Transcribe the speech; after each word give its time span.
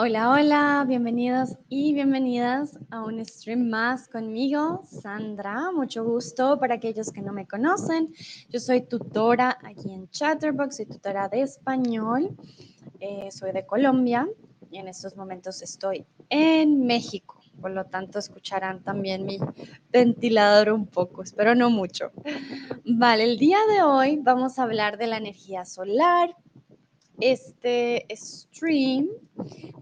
Hola, 0.00 0.30
hola, 0.30 0.84
bienvenidos 0.86 1.56
y 1.68 1.92
bienvenidas 1.92 2.78
a 2.92 3.02
un 3.02 3.18
stream 3.26 3.68
más 3.68 4.06
conmigo, 4.06 4.84
Sandra. 4.84 5.72
Mucho 5.72 6.04
gusto 6.04 6.56
para 6.60 6.76
aquellos 6.76 7.10
que 7.10 7.20
no 7.20 7.32
me 7.32 7.48
conocen. 7.48 8.14
Yo 8.48 8.60
soy 8.60 8.82
tutora 8.82 9.58
aquí 9.64 9.92
en 9.92 10.08
Chatterbox, 10.08 10.76
soy 10.76 10.86
tutora 10.86 11.28
de 11.28 11.40
español, 11.40 12.30
eh, 13.00 13.28
soy 13.32 13.50
de 13.50 13.66
Colombia 13.66 14.28
y 14.70 14.78
en 14.78 14.86
estos 14.86 15.16
momentos 15.16 15.62
estoy 15.62 16.06
en 16.28 16.86
México. 16.86 17.40
Por 17.60 17.72
lo 17.72 17.84
tanto, 17.86 18.20
escucharán 18.20 18.84
también 18.84 19.26
mi 19.26 19.40
ventilador 19.90 20.70
un 20.70 20.86
poco, 20.86 21.24
espero 21.24 21.56
no 21.56 21.70
mucho. 21.70 22.12
Vale, 22.84 23.24
el 23.24 23.36
día 23.36 23.58
de 23.74 23.82
hoy 23.82 24.20
vamos 24.22 24.60
a 24.60 24.62
hablar 24.62 24.96
de 24.96 25.08
la 25.08 25.16
energía 25.16 25.64
solar, 25.64 26.36
este 27.20 28.06
stream 28.10 29.08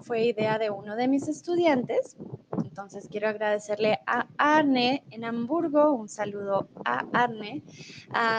fue 0.00 0.26
idea 0.26 0.58
de 0.58 0.70
uno 0.70 0.96
de 0.96 1.08
mis 1.08 1.28
estudiantes. 1.28 2.16
Entonces 2.64 3.08
quiero 3.10 3.28
agradecerle 3.28 4.00
a 4.06 4.26
Arne 4.36 5.02
en 5.10 5.24
Hamburgo, 5.24 5.92
un 5.92 6.08
saludo 6.08 6.68
a 6.84 7.06
Arne, 7.12 7.62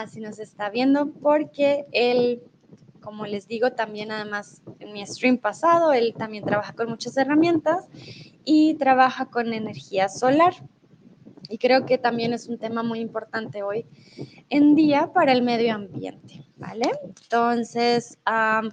si 0.08 0.20
nos 0.20 0.38
está 0.38 0.70
viendo, 0.70 1.10
porque 1.10 1.86
él, 1.90 2.42
como 3.00 3.26
les 3.26 3.48
digo, 3.48 3.72
también 3.72 4.12
además 4.12 4.62
en 4.78 4.92
mi 4.92 5.04
stream 5.04 5.38
pasado, 5.38 5.92
él 5.92 6.14
también 6.16 6.44
trabaja 6.44 6.72
con 6.72 6.88
muchas 6.88 7.16
herramientas 7.16 7.88
y 8.44 8.74
trabaja 8.74 9.26
con 9.26 9.52
energía 9.52 10.08
solar. 10.08 10.54
Y 11.48 11.58
creo 11.58 11.84
que 11.84 11.98
también 11.98 12.32
es 12.32 12.46
un 12.46 12.58
tema 12.58 12.82
muy 12.82 13.00
importante 13.00 13.62
hoy 13.62 13.86
en 14.50 14.74
día 14.74 15.12
para 15.12 15.32
el 15.32 15.42
medio 15.42 15.74
ambiente, 15.74 16.44
¿vale? 16.58 16.90
Entonces, 17.02 18.18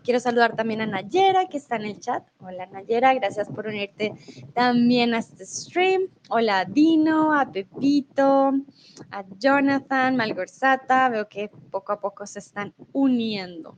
quiero 0.03 0.19
saludar 0.19 0.55
también 0.55 0.81
a 0.81 0.85
Nayera, 0.85 1.47
que 1.47 1.57
está 1.57 1.75
en 1.77 1.85
el 1.85 1.99
chat. 1.99 2.23
Hola 2.39 2.65
Nayera, 2.65 3.13
gracias 3.13 3.47
por 3.47 3.67
unirte 3.67 4.13
también 4.53 5.13
a 5.13 5.19
este 5.19 5.45
stream. 5.45 6.09
Hola 6.29 6.59
a 6.59 6.65
Dino, 6.65 7.33
a 7.33 7.51
Pepito, 7.51 8.53
a 9.11 9.23
Jonathan, 9.37 10.15
Malgorzata. 10.15 11.09
Veo 11.09 11.29
que 11.29 11.49
poco 11.71 11.91
a 11.93 11.99
poco 11.99 12.25
se 12.25 12.39
están 12.39 12.73
uniendo. 12.91 13.77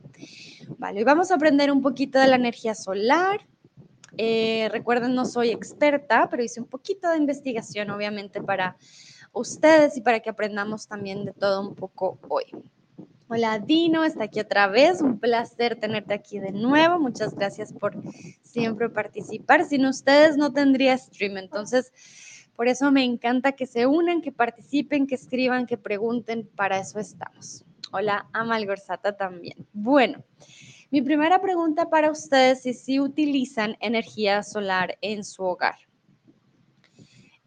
Vale, 0.78 0.98
hoy 1.00 1.04
vamos 1.04 1.30
a 1.30 1.34
aprender 1.34 1.70
un 1.70 1.82
poquito 1.82 2.18
de 2.18 2.28
la 2.28 2.36
energía 2.36 2.74
solar, 2.74 3.46
eh, 4.16 4.68
recuerden, 4.72 5.14
no 5.14 5.24
soy 5.24 5.50
experta, 5.50 6.28
pero 6.30 6.42
hice 6.42 6.60
un 6.60 6.66
poquito 6.66 7.08
de 7.10 7.18
investigación, 7.18 7.90
obviamente, 7.90 8.42
para 8.42 8.76
ustedes 9.32 9.96
y 9.96 10.00
para 10.00 10.20
que 10.20 10.30
aprendamos 10.30 10.88
también 10.88 11.24
de 11.24 11.32
todo 11.32 11.60
un 11.68 11.74
poco 11.74 12.18
hoy. 12.28 12.46
Hola 13.30 13.58
Dino, 13.58 14.04
está 14.04 14.24
aquí 14.24 14.40
otra 14.40 14.68
vez. 14.68 15.02
Un 15.02 15.18
placer 15.18 15.78
tenerte 15.78 16.14
aquí 16.14 16.38
de 16.38 16.50
nuevo. 16.50 16.98
Muchas 16.98 17.34
gracias 17.34 17.74
por 17.74 17.94
siempre 18.42 18.88
participar. 18.88 19.66
Sin 19.66 19.84
ustedes 19.84 20.38
no 20.38 20.50
tendría 20.50 20.96
stream, 20.96 21.36
entonces 21.36 21.92
por 22.56 22.68
eso 22.68 22.90
me 22.90 23.04
encanta 23.04 23.52
que 23.52 23.66
se 23.66 23.86
unan, 23.86 24.22
que 24.22 24.32
participen, 24.32 25.06
que 25.06 25.16
escriban, 25.16 25.66
que 25.66 25.76
pregunten. 25.76 26.48
Para 26.56 26.78
eso 26.78 26.98
estamos. 26.98 27.66
Hola 27.92 28.26
Amal 28.32 28.64
Gorzata 28.64 29.14
también. 29.14 29.66
Bueno. 29.74 30.24
Mi 30.90 31.02
primera 31.02 31.42
pregunta 31.42 31.90
para 31.90 32.10
ustedes 32.10 32.64
es 32.64 32.82
si 32.82 32.98
utilizan 32.98 33.76
energía 33.80 34.42
solar 34.42 34.96
en 35.02 35.22
su 35.22 35.42
hogar. 35.42 35.76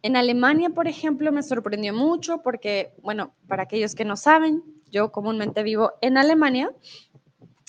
En 0.03 0.15
Alemania, 0.15 0.71
por 0.71 0.87
ejemplo, 0.87 1.31
me 1.31 1.43
sorprendió 1.43 1.93
mucho 1.93 2.41
porque, 2.41 2.93
bueno, 3.03 3.35
para 3.47 3.63
aquellos 3.63 3.93
que 3.93 4.05
no 4.05 4.15
saben, 4.15 4.63
yo 4.91 5.11
comúnmente 5.11 5.61
vivo 5.63 5.91
en 6.01 6.17
Alemania 6.17 6.73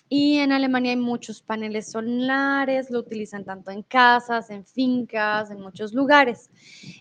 y 0.08 0.38
en 0.38 0.52
Alemania 0.52 0.90
hay 0.90 0.98
muchos 0.98 1.40
paneles 1.42 1.90
solares, 1.90 2.90
lo 2.90 2.98
utilizan 2.98 3.44
tanto 3.44 3.70
en 3.70 3.82
casas, 3.82 4.50
en 4.50 4.66
fincas, 4.66 5.50
en 5.50 5.60
muchos 5.60 5.94
lugares. 5.94 6.50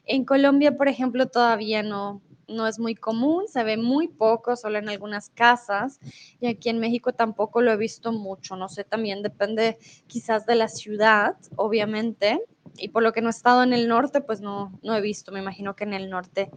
En 0.06 0.24
Colombia, 0.24 0.78
por 0.78 0.88
ejemplo, 0.88 1.28
todavía 1.28 1.84
no, 1.84 2.22
no 2.48 2.68
es 2.68 2.80
muy 2.80 2.96
común, 2.96 3.50
se 3.50 3.64
ve 3.64 3.78
muy 3.78 4.08
poco, 4.08 4.56
solo 4.56 4.78
en 4.80 4.88
algunas 4.88 5.30
casas. 5.30 6.00
Y 6.40 6.48
aquí 6.48 6.70
en 6.70 6.80
México 6.80 7.14
tampoco 7.14 7.62
lo 7.62 7.72
he 7.72 7.78
visto 7.78 8.14
mucho, 8.14 8.56
no 8.56 8.70
sé, 8.70 8.86
también 8.86 9.24
depende 9.24 9.78
quizás 10.08 10.46
de 10.46 10.56
la 10.56 10.70
ciudad, 10.70 11.36
obviamente. 11.58 12.42
Y 12.78 12.90
por 12.90 13.04
lo 13.04 13.12
que 13.14 13.22
no 13.22 13.28
he 13.28 13.32
estado 13.32 13.64
en 13.64 13.74
el 13.74 13.88
norte, 13.88 14.22
pues 14.22 14.42
no, 14.42 14.80
no 14.82 14.96
he 14.96 15.02
visto, 15.02 15.32
me 15.32 15.40
imagino 15.40 15.76
que 15.76 15.84
en 15.84 15.94
el 15.94 16.10
norte 16.10 16.50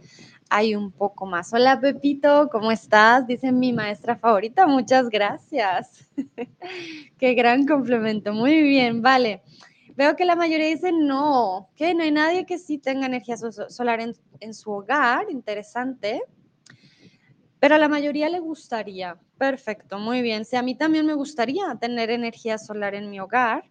hay 0.49 0.75
un 0.75 0.91
poco 0.91 1.25
más. 1.25 1.53
Hola 1.53 1.79
Pepito, 1.79 2.49
¿cómo 2.51 2.71
estás? 2.71 3.27
Dice 3.27 3.51
mi 3.51 3.73
maestra 3.73 4.15
favorita, 4.15 4.65
muchas 4.67 5.09
gracias. 5.09 6.07
Qué 7.17 7.33
gran 7.33 7.67
complemento, 7.67 8.33
muy 8.33 8.61
bien, 8.61 9.01
vale. 9.01 9.43
Veo 9.95 10.17
que 10.17 10.25
la 10.25 10.35
mayoría 10.35 10.67
dicen 10.67 11.07
no, 11.07 11.69
que 11.75 11.93
no 11.93 12.03
hay 12.03 12.11
nadie 12.11 12.45
que 12.45 12.57
sí 12.57 12.77
tenga 12.77 13.05
energía 13.05 13.37
solar 13.37 14.01
en, 14.01 14.53
su 14.53 14.71
hogar, 14.71 15.27
interesante. 15.29 16.21
Pero 17.59 17.75
a 17.75 17.77
la 17.77 17.87
mayoría 17.87 18.29
le 18.29 18.39
gustaría. 18.39 19.17
Perfecto, 19.37 19.97
muy 19.97 20.21
bien. 20.21 20.43
Sí, 20.43 20.57
a 20.57 20.61
mí 20.61 20.75
también 20.75 21.05
me 21.05 21.13
gustaría 21.13 21.63
tener 21.79 22.09
energía 22.09 22.57
solar 22.57 22.93
en 22.93 23.09
mi 23.09 23.21
hogar. 23.21 23.63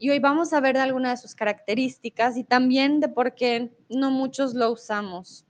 Y 0.00 0.10
hoy 0.10 0.20
vamos 0.20 0.52
a 0.52 0.60
ver 0.60 0.76
de 0.76 0.82
algunas 0.82 1.20
de 1.20 1.26
sus 1.26 1.34
características 1.34 2.36
y 2.36 2.44
también 2.44 3.00
de 3.00 3.08
por 3.08 3.34
qué 3.34 3.72
no 3.88 4.12
muchos 4.12 4.54
lo 4.54 4.70
usamos. 4.70 5.44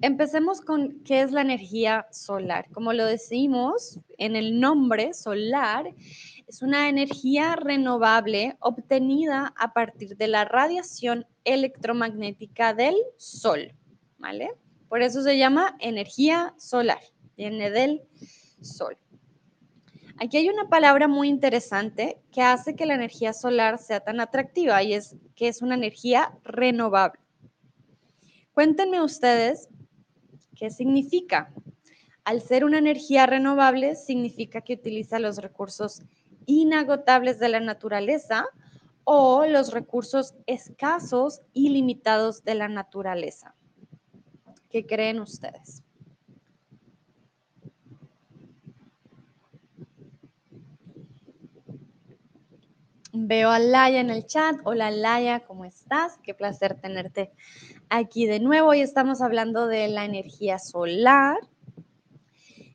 Empecemos 0.00 0.62
con 0.62 1.02
qué 1.04 1.20
es 1.20 1.30
la 1.30 1.42
energía 1.42 2.06
solar. 2.10 2.70
Como 2.72 2.94
lo 2.94 3.04
decimos 3.04 4.00
en 4.16 4.34
el 4.34 4.58
nombre 4.58 5.12
solar, 5.12 5.94
es 6.46 6.62
una 6.62 6.88
energía 6.88 7.54
renovable 7.54 8.56
obtenida 8.60 9.52
a 9.58 9.74
partir 9.74 10.16
de 10.16 10.28
la 10.28 10.46
radiación 10.46 11.26
electromagnética 11.44 12.72
del 12.72 12.96
Sol, 13.18 13.74
¿vale? 14.18 14.54
Por 14.88 15.02
eso 15.02 15.22
se 15.22 15.36
llama 15.36 15.76
energía 15.80 16.54
solar, 16.56 17.00
viene 17.36 17.70
del 17.70 18.02
Sol. 18.62 18.96
Aquí 20.22 20.36
hay 20.36 20.48
una 20.48 20.68
palabra 20.68 21.08
muy 21.08 21.26
interesante 21.26 22.16
que 22.30 22.42
hace 22.42 22.76
que 22.76 22.86
la 22.86 22.94
energía 22.94 23.32
solar 23.32 23.80
sea 23.80 23.98
tan 23.98 24.20
atractiva 24.20 24.80
y 24.80 24.94
es 24.94 25.16
que 25.34 25.48
es 25.48 25.62
una 25.62 25.74
energía 25.74 26.38
renovable. 26.44 27.18
Cuéntenme 28.52 29.02
ustedes 29.02 29.68
qué 30.54 30.70
significa. 30.70 31.52
Al 32.22 32.40
ser 32.40 32.64
una 32.64 32.78
energía 32.78 33.26
renovable, 33.26 33.96
significa 33.96 34.60
que 34.60 34.74
utiliza 34.74 35.18
los 35.18 35.38
recursos 35.38 36.02
inagotables 36.46 37.40
de 37.40 37.48
la 37.48 37.58
naturaleza 37.58 38.46
o 39.02 39.44
los 39.46 39.72
recursos 39.72 40.36
escasos 40.46 41.40
y 41.52 41.70
limitados 41.70 42.44
de 42.44 42.54
la 42.54 42.68
naturaleza. 42.68 43.56
¿Qué 44.70 44.86
creen 44.86 45.18
ustedes? 45.18 45.81
Veo 53.14 53.50
a 53.50 53.58
Laia 53.58 54.00
en 54.00 54.08
el 54.08 54.24
chat. 54.24 54.56
Hola 54.64 54.90
Laia, 54.90 55.40
¿cómo 55.40 55.66
estás? 55.66 56.18
Qué 56.22 56.32
placer 56.32 56.80
tenerte 56.80 57.30
aquí 57.90 58.24
de 58.24 58.40
nuevo. 58.40 58.68
Hoy 58.68 58.80
estamos 58.80 59.20
hablando 59.20 59.66
de 59.66 59.86
la 59.88 60.06
energía 60.06 60.58
solar. 60.58 61.36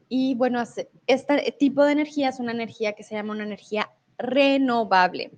Y 0.08 0.36
bueno, 0.36 0.62
este 1.08 1.56
tipo 1.58 1.84
de 1.84 1.94
energía 1.94 2.30
es 2.30 2.40
una 2.40 2.52
energía 2.52 2.94
que 2.94 3.02
se 3.02 3.16
llama 3.16 3.34
una 3.34 3.46
energía 3.46 3.90
renovable. 4.20 5.32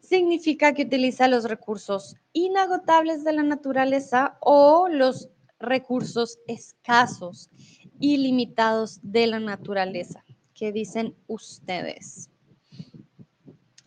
Significa 0.00 0.74
que 0.74 0.82
utiliza 0.82 1.28
los 1.28 1.44
recursos 1.44 2.16
inagotables 2.32 3.22
de 3.22 3.32
la 3.32 3.44
naturaleza 3.44 4.38
o 4.40 4.88
los 4.88 5.28
recursos 5.60 6.40
escasos 6.48 7.48
y 8.00 8.16
limitados 8.16 8.98
de 9.04 9.28
la 9.28 9.38
naturaleza. 9.38 10.24
¿Qué 10.52 10.72
dicen 10.72 11.14
ustedes? 11.28 12.28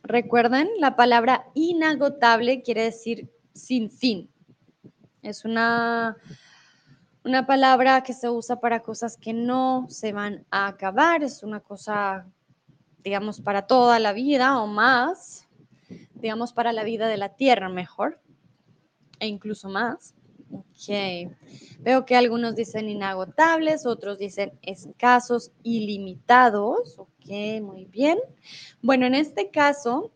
Recuerden, 0.10 0.68
la 0.80 0.96
palabra 0.96 1.46
inagotable 1.54 2.64
quiere 2.64 2.84
decir 2.84 3.32
sin 3.54 3.90
fin. 3.90 4.30
Es 5.22 5.46
una 5.46 6.18
una 7.24 7.46
palabra 7.46 8.02
que 8.02 8.14
se 8.14 8.28
usa 8.28 8.60
para 8.60 8.82
cosas 8.82 9.16
que 9.16 9.34
no 9.34 9.86
se 9.88 10.14
van 10.14 10.48
a 10.50 10.66
acabar, 10.66 11.22
es 11.22 11.44
una 11.44 11.60
cosa, 11.60 12.26
digamos, 13.04 13.40
para 13.40 13.68
toda 13.68 14.00
la 14.00 14.14
vida 14.14 14.60
o 14.60 14.66
más, 14.66 15.48
digamos, 16.16 16.54
para 16.54 16.74
la 16.74 16.84
vida 16.84 17.08
de 17.08 17.18
la 17.18 17.36
tierra 17.36 17.70
mejor, 17.70 18.20
e 19.20 19.28
incluso 19.28 19.70
más. 19.70 20.16
Ok. 20.52 21.32
Veo 21.80 22.06
que 22.06 22.16
algunos 22.16 22.56
dicen 22.56 22.90
inagotables, 22.90 23.86
otros 23.86 24.18
dicen 24.18 24.52
escasos, 24.62 25.52
ilimitados. 25.64 26.98
Ok, 26.98 27.62
muy 27.62 27.86
bien. 27.86 28.18
Bueno, 28.82 29.06
en 29.06 29.16
este 29.16 29.50
caso, 29.50 30.12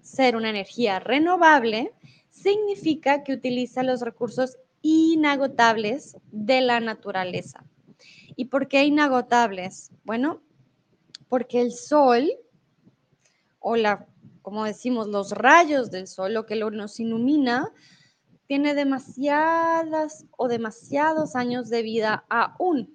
ser 0.00 0.36
una 0.36 0.50
energía 0.50 1.00
renovable 1.00 1.92
significa 2.30 3.22
que 3.24 3.32
utiliza 3.32 3.82
los 3.82 4.00
recursos 4.00 4.58
inagotables 4.82 6.16
de 6.30 6.60
la 6.60 6.80
naturaleza. 6.80 7.64
¿Y 8.36 8.46
por 8.46 8.68
qué 8.68 8.84
inagotables? 8.84 9.90
Bueno, 10.04 10.42
porque 11.28 11.60
el 11.60 11.72
sol 11.72 12.30
o 13.60 13.76
la 13.76 14.06
como 14.44 14.66
decimos, 14.66 15.08
los 15.08 15.30
rayos 15.30 15.90
del 15.90 16.06
sol, 16.06 16.34
lo 16.34 16.44
que 16.44 16.54
nos 16.54 17.00
ilumina, 17.00 17.72
tiene 18.46 18.74
demasiadas 18.74 20.26
o 20.36 20.48
demasiados 20.48 21.36
años 21.36 21.68
de 21.70 21.82
vida 21.82 22.24
aún. 22.28 22.94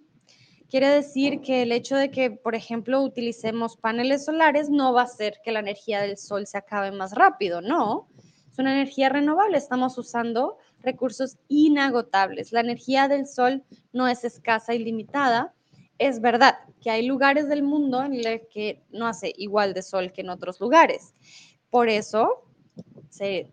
Quiere 0.69 0.90
decir 0.90 1.42
que 1.42 1.63
el 1.63 1.72
hecho 1.72 1.96
de 1.96 2.12
que, 2.12 2.30
por 2.30 2.54
ejemplo, 2.54 3.01
utilicemos 3.01 3.75
paneles 3.75 4.25
solares 4.25 4.69
no 4.69 4.94
va 4.94 5.01
a 5.01 5.06
hacer 5.06 5.40
que 5.44 5.51
la 5.51 5.62
energía 5.62 6.01
del 6.01 6.18
sol 6.18 6.46
se 6.46 6.60
acabe 6.60 6.92
más 6.92 7.13
rápido, 7.13 7.62
no. 7.62 8.07
Es 8.51 8.60
una 8.60 8.74
energía 8.74 9.10
renovable, 9.10 9.57
estamos 9.57 9.98
usando 9.98 10.57
recursos 10.81 11.38
inagotables. 11.48 12.52
La 12.52 12.60
energía 12.60 13.07
del 13.07 13.25
sol 13.25 13.63
no 13.94 14.07
es 14.07 14.24
escasa 14.24 14.75
y 14.75 14.80
limitada. 14.80 15.56
Es 15.98 16.22
verdad 16.22 16.60
que 16.81 16.92
hay 16.92 17.06
lugares 17.06 17.50
del 17.50 17.63
mundo 17.63 18.04
en 18.04 18.18
los 18.18 18.42
que 18.54 18.84
no 18.92 19.07
hace 19.07 19.34
igual 19.38 19.74
de 19.74 19.81
sol 19.81 20.12
que 20.13 20.22
en 20.22 20.30
otros 20.30 20.60
lugares. 20.60 21.16
Por 21.72 21.90
eso, 21.90 22.44
se 23.10 23.52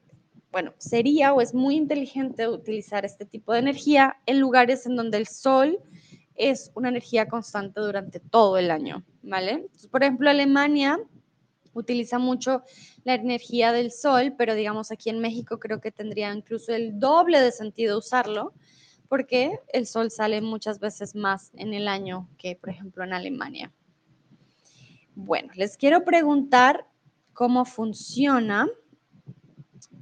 bueno, 0.52 0.72
sería 0.78 1.34
o 1.34 1.40
es 1.40 1.54
muy 1.54 1.76
inteligente 1.76 2.48
utilizar 2.48 3.04
este 3.04 3.26
tipo 3.26 3.52
de 3.52 3.58
energía 3.60 4.16
en 4.26 4.40
lugares 4.40 4.86
en 4.86 4.96
donde 4.96 5.18
el 5.18 5.26
sol 5.26 5.78
es 6.34 6.70
una 6.74 6.88
energía 6.88 7.28
constante 7.28 7.80
durante 7.80 8.20
todo 8.20 8.58
el 8.58 8.70
año, 8.70 9.04
¿vale? 9.22 9.68
por 9.90 10.02
ejemplo, 10.02 10.30
Alemania 10.30 10.98
utiliza 11.72 12.18
mucho 12.18 12.62
la 13.04 13.14
energía 13.14 13.72
del 13.72 13.92
sol, 13.92 14.34
pero 14.36 14.54
digamos 14.54 14.90
aquí 14.90 15.10
en 15.10 15.20
México 15.20 15.58
creo 15.58 15.80
que 15.80 15.92
tendría 15.92 16.32
incluso 16.32 16.72
el 16.72 16.98
doble 16.98 17.40
de 17.40 17.52
sentido 17.52 17.98
usarlo, 17.98 18.52
porque 19.08 19.60
el 19.72 19.86
sol 19.86 20.10
sale 20.10 20.40
muchas 20.40 20.80
veces 20.80 21.14
más 21.14 21.52
en 21.54 21.74
el 21.74 21.86
año 21.86 22.28
que, 22.38 22.56
por 22.56 22.70
ejemplo, 22.70 23.04
en 23.04 23.12
Alemania. 23.12 23.72
Bueno, 25.14 25.52
les 25.54 25.76
quiero 25.76 26.04
preguntar 26.04 26.86
cómo 27.32 27.64
funciona 27.64 28.66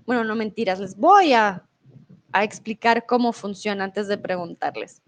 bueno, 0.07 0.25
no 0.25 0.35
mentiras, 0.35 0.81
les 0.81 0.97
voy 0.97 1.33
a, 1.33 1.67
explicar 2.37 3.07
cómo 3.07 3.33
funciona 3.33 3.85
antes 3.85 4.09
de 4.09 4.19
preguntarles. 4.19 5.01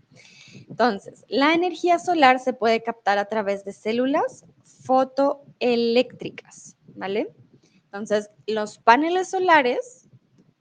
Entonces, 0.69 1.25
la 1.28 1.54
energía 1.54 1.98
solar 1.98 2.38
se 2.38 2.52
puede 2.52 2.84
captar 2.84 3.19
a 3.19 3.25
través 3.25 3.64
de 3.64 3.72
células 3.72 4.44
fotoeléctricas, 4.62 6.76
¿vale? 6.94 7.34
Entonces, 7.82 8.31
los 8.46 8.78
paneles 8.78 9.31
solares 9.31 10.08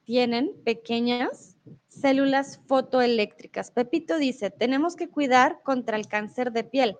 tienen 0.05 0.55
pequeñas 0.63 1.55
células 1.87 2.59
fotoeléctricas. 2.65 3.69
Pepito 3.69 4.17
dice, 4.17 4.49
tenemos 4.49 4.95
que 4.95 5.07
cuidar 5.07 5.61
contra 5.61 5.97
el 5.97 6.07
cáncer 6.07 6.51
de 6.51 6.63
piel. 6.63 6.97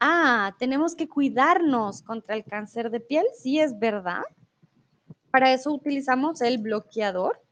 Ah, 0.00 0.54
tenemos 0.58 0.94
que 0.94 1.08
cuidarnos 1.08 2.02
contra 2.02 2.36
el 2.36 2.44
cáncer 2.44 2.90
de 2.90 3.00
piel, 3.00 3.24
sí 3.38 3.60
es 3.60 3.78
verdad. 3.78 4.22
Para 5.34 5.52
eso 5.52 5.72
utilizamos 5.72 6.40
el 6.42 6.58
bloqueador. 6.58 7.42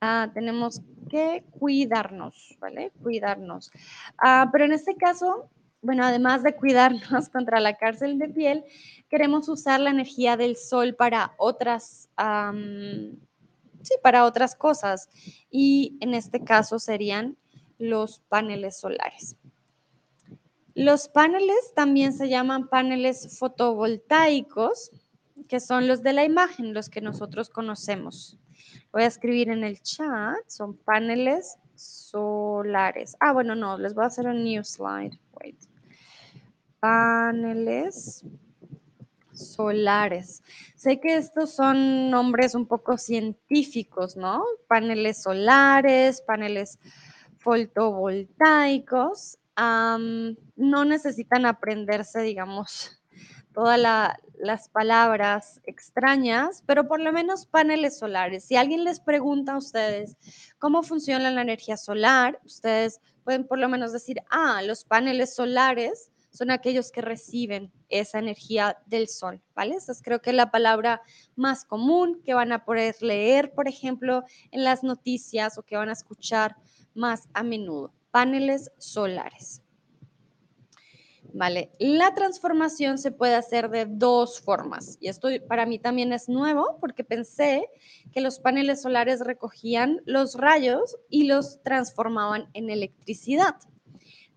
Ah, 0.00 0.30
tenemos 0.32 0.80
que 1.10 1.44
cuidarnos, 1.50 2.56
¿vale? 2.58 2.90
Cuidarnos. 3.02 3.70
Ah, 4.16 4.48
pero 4.50 4.64
en 4.64 4.72
este 4.72 4.96
caso, 4.96 5.50
bueno, 5.82 6.06
además 6.06 6.42
de 6.42 6.56
cuidarnos 6.56 7.28
contra 7.28 7.60
la 7.60 7.76
cárcel 7.76 8.18
de 8.18 8.30
piel, 8.30 8.64
queremos 9.10 9.46
usar 9.50 9.78
la 9.80 9.90
energía 9.90 10.38
del 10.38 10.56
sol 10.56 10.94
para 10.94 11.34
otras, 11.36 12.08
sí, 13.82 13.94
para 14.02 14.24
otras 14.24 14.54
cosas. 14.54 15.10
Y 15.50 15.98
en 16.00 16.14
este 16.14 16.44
caso 16.44 16.78
serían 16.78 17.36
los 17.76 18.20
paneles 18.20 18.80
solares. 18.80 19.36
Los 20.74 21.08
paneles 21.08 21.74
también 21.74 22.14
se 22.14 22.30
llaman 22.30 22.68
paneles 22.68 23.38
fotovoltaicos 23.38 24.92
que 25.46 25.60
son 25.60 25.88
los 25.88 26.02
de 26.02 26.12
la 26.12 26.24
imagen, 26.24 26.74
los 26.74 26.88
que 26.88 27.00
nosotros 27.00 27.50
conocemos. 27.50 28.38
Voy 28.92 29.02
a 29.02 29.06
escribir 29.06 29.50
en 29.50 29.64
el 29.64 29.80
chat, 29.82 30.36
son 30.46 30.76
paneles 30.76 31.58
solares. 31.74 33.16
Ah, 33.20 33.32
bueno, 33.32 33.54
no, 33.54 33.78
les 33.78 33.94
voy 33.94 34.04
a 34.04 34.08
hacer 34.08 34.26
un 34.26 34.44
new 34.44 34.64
slide. 34.64 35.18
Wait. 35.32 35.56
Paneles 36.80 38.24
solares. 39.32 40.42
Sé 40.74 41.00
que 41.00 41.16
estos 41.16 41.54
son 41.54 42.10
nombres 42.10 42.54
un 42.54 42.66
poco 42.66 42.96
científicos, 42.96 44.16
¿no? 44.16 44.44
Paneles 44.66 45.22
solares, 45.22 46.22
paneles 46.22 46.78
fotovoltaicos. 47.38 49.38
no 49.56 50.84
necesitan 50.84 51.46
aprenderse, 51.46 52.22
digamos, 52.22 52.95
toda 53.56 53.78
la, 53.78 54.20
las 54.38 54.68
palabras 54.68 55.62
extrañas, 55.64 56.62
pero 56.66 56.86
por 56.86 57.00
lo 57.00 57.10
menos 57.10 57.46
paneles 57.46 57.98
solares. 57.98 58.44
Si 58.44 58.54
alguien 58.54 58.84
les 58.84 59.00
pregunta 59.00 59.54
a 59.54 59.56
ustedes 59.56 60.18
cómo 60.58 60.82
funciona 60.82 61.30
la 61.30 61.40
energía 61.40 61.78
solar, 61.78 62.38
ustedes 62.44 63.00
pueden 63.24 63.46
por 63.46 63.58
lo 63.58 63.70
menos 63.70 63.94
decir, 63.94 64.22
ah, 64.28 64.60
los 64.60 64.84
paneles 64.84 65.34
solares 65.34 66.10
son 66.28 66.50
aquellos 66.50 66.92
que 66.92 67.00
reciben 67.00 67.72
esa 67.88 68.18
energía 68.18 68.76
del 68.84 69.08
sol, 69.08 69.40
¿vale? 69.54 69.76
Esa 69.76 69.92
es 69.92 70.02
creo 70.02 70.20
que 70.20 70.34
la 70.34 70.50
palabra 70.50 71.00
más 71.34 71.64
común 71.64 72.20
que 72.26 72.34
van 72.34 72.52
a 72.52 72.66
poder 72.66 72.94
leer, 73.00 73.54
por 73.54 73.68
ejemplo, 73.68 74.22
en 74.50 74.64
las 74.64 74.82
noticias 74.82 75.56
o 75.56 75.62
que 75.62 75.78
van 75.78 75.88
a 75.88 75.94
escuchar 75.94 76.56
más 76.92 77.26
a 77.32 77.42
menudo. 77.42 77.94
Paneles 78.10 78.70
solares. 78.76 79.62
La 81.78 82.14
transformación 82.14 82.96
se 82.96 83.12
puede 83.12 83.34
hacer 83.34 83.68
de 83.68 83.84
dos 83.86 84.40
formas 84.40 84.96
y 85.00 85.08
esto 85.08 85.28
para 85.46 85.66
mí 85.66 85.78
también 85.78 86.14
es 86.14 86.30
nuevo 86.30 86.78
porque 86.80 87.04
pensé 87.04 87.68
que 88.12 88.22
los 88.22 88.38
paneles 88.38 88.80
solares 88.80 89.20
recogían 89.20 90.00
los 90.06 90.34
rayos 90.34 90.96
y 91.10 91.24
los 91.24 91.62
transformaban 91.62 92.48
en 92.54 92.70
electricidad, 92.70 93.56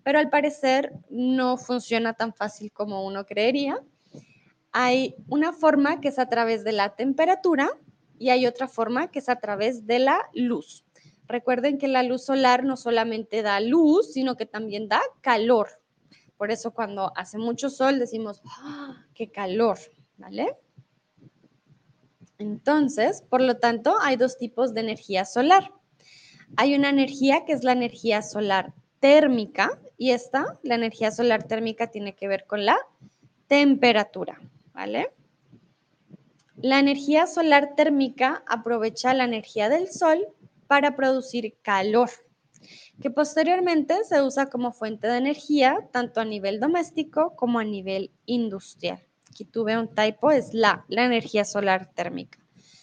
pero 0.02 0.18
al 0.18 0.28
parecer 0.28 0.92
no 1.08 1.56
funciona 1.56 2.12
tan 2.12 2.34
fácil 2.34 2.70
como 2.70 3.06
uno 3.06 3.24
creería. 3.24 3.80
Hay 4.72 5.14
una 5.28 5.54
forma 5.54 6.02
que 6.02 6.08
es 6.08 6.18
a 6.18 6.28
través 6.28 6.64
de 6.64 6.72
la 6.72 6.96
temperatura 6.96 7.70
y 8.18 8.28
hay 8.28 8.46
otra 8.46 8.68
forma 8.68 9.10
que 9.10 9.20
es 9.20 9.30
a 9.30 9.36
través 9.36 9.86
de 9.86 10.00
la 10.00 10.28
luz. 10.34 10.84
Recuerden 11.26 11.78
que 11.78 11.88
la 11.88 12.02
luz 12.02 12.26
solar 12.26 12.64
no 12.64 12.76
solamente 12.76 13.40
da 13.42 13.58
luz, 13.60 14.12
sino 14.12 14.36
que 14.36 14.44
también 14.44 14.88
da 14.88 15.00
calor. 15.22 15.79
Por 16.40 16.50
eso 16.50 16.72
cuando 16.72 17.12
hace 17.16 17.36
mucho 17.36 17.68
sol 17.68 17.98
decimos, 17.98 18.40
¡Ah, 18.46 19.04
qué 19.14 19.30
calor, 19.30 19.78
¿vale? 20.16 20.56
Entonces, 22.38 23.22
por 23.28 23.42
lo 23.42 23.58
tanto, 23.58 23.94
hay 24.00 24.16
dos 24.16 24.38
tipos 24.38 24.72
de 24.72 24.80
energía 24.80 25.26
solar. 25.26 25.70
Hay 26.56 26.74
una 26.74 26.88
energía 26.88 27.44
que 27.44 27.52
es 27.52 27.62
la 27.62 27.72
energía 27.72 28.22
solar 28.22 28.72
térmica 29.00 29.78
y 29.98 30.12
esta, 30.12 30.58
la 30.62 30.76
energía 30.76 31.10
solar 31.10 31.42
térmica, 31.42 31.90
tiene 31.90 32.14
que 32.14 32.26
ver 32.26 32.46
con 32.46 32.64
la 32.64 32.78
temperatura, 33.46 34.40
¿vale? 34.72 35.12
La 36.56 36.78
energía 36.78 37.26
solar 37.26 37.74
térmica 37.76 38.44
aprovecha 38.46 39.12
la 39.12 39.24
energía 39.24 39.68
del 39.68 39.92
sol 39.92 40.26
para 40.66 40.96
producir 40.96 41.58
calor 41.60 42.08
que 43.00 43.10
posteriormente 43.10 44.04
se 44.04 44.22
usa 44.22 44.46
como 44.46 44.72
fuente 44.72 45.08
de 45.08 45.16
energía 45.16 45.88
tanto 45.90 46.20
a 46.20 46.24
nivel 46.24 46.60
doméstico 46.60 47.34
como 47.34 47.58
a 47.58 47.64
nivel 47.64 48.10
industrial. 48.26 49.00
Aquí 49.30 49.44
tuve 49.44 49.78
un 49.78 49.88
typo, 49.88 50.30
es 50.30 50.52
la, 50.52 50.84
la 50.88 51.04
energía 51.04 51.44
solar 51.44 51.90
térmica. 51.94 52.38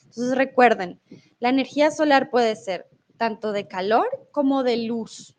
Entonces 0.06 0.36
recuerden, 0.36 1.00
la 1.40 1.50
energía 1.50 1.92
solar 1.92 2.32
puede 2.32 2.56
ser 2.56 2.88
tanto 3.18 3.52
de 3.52 3.68
calor 3.68 4.08
como 4.32 4.64
de 4.64 4.78
luz. 4.78 5.36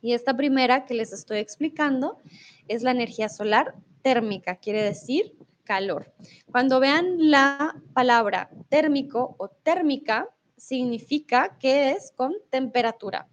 Y 0.00 0.12
esta 0.12 0.36
primera 0.36 0.84
que 0.84 0.94
les 0.94 1.12
estoy 1.12 1.38
explicando 1.38 2.20
es 2.68 2.82
la 2.82 2.92
energía 2.92 3.28
solar 3.28 3.74
térmica, 4.02 4.56
quiere 4.56 4.82
decir 4.82 5.34
calor. 5.64 6.12
Cuando 6.52 6.78
vean 6.78 7.30
la 7.30 7.74
palabra 7.94 8.48
térmico 8.68 9.34
o 9.38 9.48
térmica, 9.48 10.28
significa 10.56 11.56
que 11.58 11.90
es 11.90 12.12
con 12.14 12.34
temperatura 12.50 13.28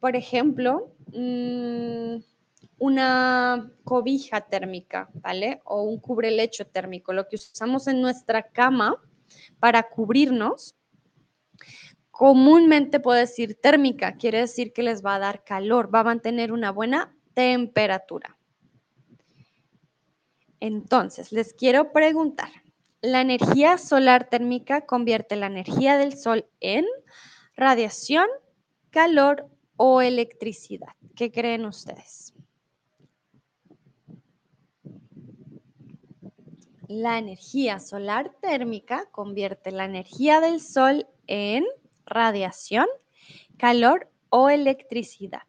por 0.00 0.16
ejemplo, 0.16 0.94
mm, 1.12 2.16
una 2.78 3.70
cobija 3.84 4.40
térmica, 4.42 5.08
¿vale? 5.14 5.60
O 5.64 5.82
un 5.82 5.98
cubrelecho 5.98 6.66
térmico, 6.66 7.12
lo 7.12 7.28
que 7.28 7.36
usamos 7.36 7.88
en 7.88 8.00
nuestra 8.00 8.42
cama 8.42 8.96
para 9.58 9.82
cubrirnos. 9.88 10.76
Comúnmente 12.10 13.00
puedo 13.00 13.18
decir 13.18 13.56
térmica, 13.60 14.16
quiere 14.16 14.38
decir 14.38 14.72
que 14.72 14.82
les 14.82 15.04
va 15.04 15.16
a 15.16 15.20
dar 15.20 15.44
calor, 15.44 15.92
va 15.92 16.00
a 16.00 16.04
mantener 16.04 16.52
una 16.52 16.70
buena 16.70 17.14
temperatura. 17.34 18.36
Entonces, 20.60 21.30
les 21.30 21.54
quiero 21.54 21.92
preguntar, 21.92 22.50
¿la 23.00 23.20
energía 23.20 23.78
solar 23.78 24.28
térmica 24.28 24.80
convierte 24.86 25.36
la 25.36 25.46
energía 25.46 25.96
del 25.96 26.16
sol 26.16 26.46
en 26.60 26.84
radiación, 27.54 28.26
calor 28.90 29.48
o 29.78 30.02
electricidad. 30.02 30.92
¿Qué 31.16 31.32
creen 31.32 31.64
ustedes? 31.64 32.34
La 36.88 37.18
energía 37.18 37.80
solar 37.80 38.32
térmica 38.42 39.06
convierte 39.10 39.70
la 39.70 39.84
energía 39.84 40.40
del 40.40 40.60
sol 40.60 41.06
en 41.26 41.64
radiación, 42.06 42.86
calor 43.56 44.10
o 44.30 44.50
electricidad. 44.50 45.42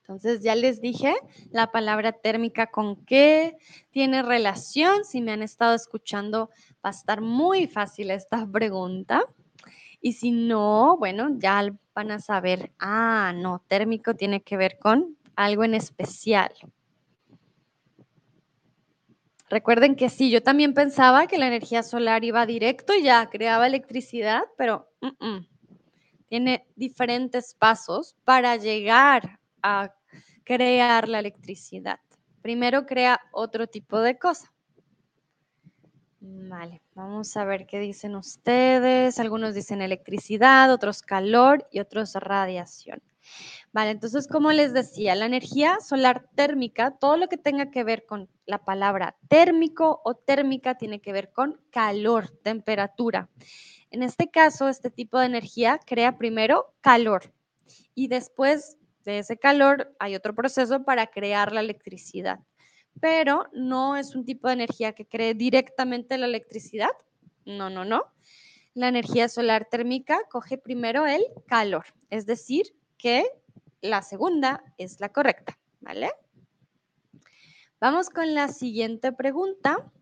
Entonces 0.00 0.42
ya 0.42 0.54
les 0.54 0.80
dije 0.80 1.14
la 1.50 1.70
palabra 1.70 2.12
térmica 2.12 2.68
con 2.70 3.04
qué 3.04 3.56
tiene 3.90 4.22
relación. 4.22 5.04
Si 5.04 5.20
me 5.20 5.32
han 5.32 5.42
estado 5.42 5.74
escuchando, 5.74 6.50
va 6.84 6.90
a 6.90 6.92
estar 6.92 7.20
muy 7.20 7.66
fácil 7.66 8.10
esta 8.10 8.46
pregunta. 8.46 9.24
Y 10.00 10.12
si 10.12 10.30
no, 10.30 10.96
bueno, 10.98 11.30
ya 11.38 11.70
van 11.94 12.10
a 12.10 12.18
saber, 12.18 12.72
ah, 12.78 13.32
no, 13.34 13.62
térmico 13.68 14.14
tiene 14.14 14.42
que 14.42 14.56
ver 14.56 14.78
con 14.78 15.16
algo 15.36 15.64
en 15.64 15.74
especial. 15.74 16.52
Recuerden 19.48 19.94
que 19.94 20.08
sí, 20.08 20.30
yo 20.30 20.42
también 20.42 20.74
pensaba 20.74 21.26
que 21.26 21.38
la 21.38 21.46
energía 21.46 21.82
solar 21.82 22.24
iba 22.24 22.46
directo 22.46 22.94
y 22.94 23.02
ya 23.02 23.28
creaba 23.30 23.66
electricidad, 23.66 24.42
pero 24.56 24.90
tiene 26.28 26.66
diferentes 26.74 27.54
pasos 27.54 28.16
para 28.24 28.56
llegar 28.56 29.38
a 29.62 29.94
crear 30.44 31.08
la 31.08 31.20
electricidad. 31.20 32.00
Primero 32.42 32.86
crea 32.86 33.20
otro 33.32 33.66
tipo 33.66 34.00
de 34.00 34.18
cosa. 34.18 34.53
Vale, 36.26 36.80
vamos 36.94 37.36
a 37.36 37.44
ver 37.44 37.66
qué 37.66 37.78
dicen 37.78 38.16
ustedes. 38.16 39.20
Algunos 39.20 39.54
dicen 39.54 39.82
electricidad, 39.82 40.72
otros 40.72 41.02
calor 41.02 41.68
y 41.70 41.80
otros 41.80 42.14
radiación. 42.14 43.02
Vale, 43.74 43.90
entonces, 43.90 44.26
como 44.26 44.50
les 44.50 44.72
decía, 44.72 45.14
la 45.16 45.26
energía 45.26 45.80
solar 45.80 46.26
térmica, 46.34 46.92
todo 46.92 47.18
lo 47.18 47.28
que 47.28 47.36
tenga 47.36 47.70
que 47.70 47.84
ver 47.84 48.06
con 48.06 48.30
la 48.46 48.64
palabra 48.64 49.16
térmico 49.28 50.00
o 50.02 50.14
térmica 50.14 50.78
tiene 50.78 51.02
que 51.02 51.12
ver 51.12 51.30
con 51.30 51.60
calor, 51.70 52.30
temperatura. 52.42 53.28
En 53.90 54.02
este 54.02 54.30
caso, 54.30 54.68
este 54.68 54.90
tipo 54.90 55.18
de 55.18 55.26
energía 55.26 55.78
crea 55.84 56.16
primero 56.16 56.72
calor 56.80 57.34
y 57.94 58.08
después 58.08 58.78
de 59.04 59.18
ese 59.18 59.36
calor 59.36 59.94
hay 59.98 60.14
otro 60.14 60.34
proceso 60.34 60.84
para 60.84 61.08
crear 61.08 61.52
la 61.52 61.60
electricidad. 61.60 62.40
Pero 63.00 63.46
no 63.52 63.96
es 63.96 64.14
un 64.14 64.24
tipo 64.24 64.48
de 64.48 64.54
energía 64.54 64.92
que 64.92 65.06
cree 65.06 65.34
directamente 65.34 66.18
la 66.18 66.26
electricidad. 66.26 66.90
No, 67.44 67.70
no, 67.70 67.84
no. 67.84 68.04
La 68.74 68.88
energía 68.88 69.28
solar 69.28 69.68
térmica 69.70 70.18
coge 70.30 70.58
primero 70.58 71.06
el 71.06 71.24
calor, 71.46 71.84
es 72.10 72.26
decir, 72.26 72.74
que 72.98 73.24
la 73.80 74.02
segunda 74.02 74.64
es 74.78 74.98
la 74.98 75.10
correcta, 75.10 75.58
¿vale? 75.80 76.10
Vamos 77.80 78.08
con 78.08 78.34
la 78.34 78.48
siguiente 78.48 79.12
pregunta. 79.12 79.92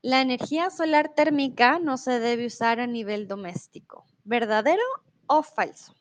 La 0.00 0.22
energía 0.22 0.70
solar 0.70 1.14
térmica 1.14 1.78
no 1.78 1.96
se 1.98 2.20
debe 2.20 2.46
usar 2.46 2.80
a 2.80 2.86
nivel 2.86 3.28
doméstico. 3.28 4.06
¿Verdadero 4.24 4.82
o 5.26 5.42
falso? 5.42 5.94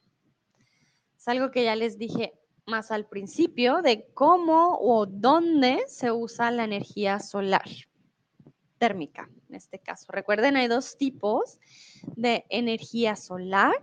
Es 1.17 1.27
algo 1.27 1.51
que 1.51 1.65
ya 1.65 1.75
les 1.75 1.97
dije 1.97 2.33
más 2.67 2.91
al 2.91 3.05
principio 3.05 3.81
de 3.81 4.07
cómo 4.13 4.77
o 4.79 5.05
dónde 5.05 5.83
se 5.87 6.11
usa 6.11 6.51
la 6.51 6.65
energía 6.65 7.19
solar 7.19 7.65
térmica, 8.77 9.29
en 9.49 9.55
este 9.55 9.79
caso. 9.79 10.05
Recuerden, 10.09 10.57
hay 10.57 10.67
dos 10.67 10.97
tipos 10.97 11.59
de 12.15 12.45
energía 12.49 13.15
solar 13.15 13.73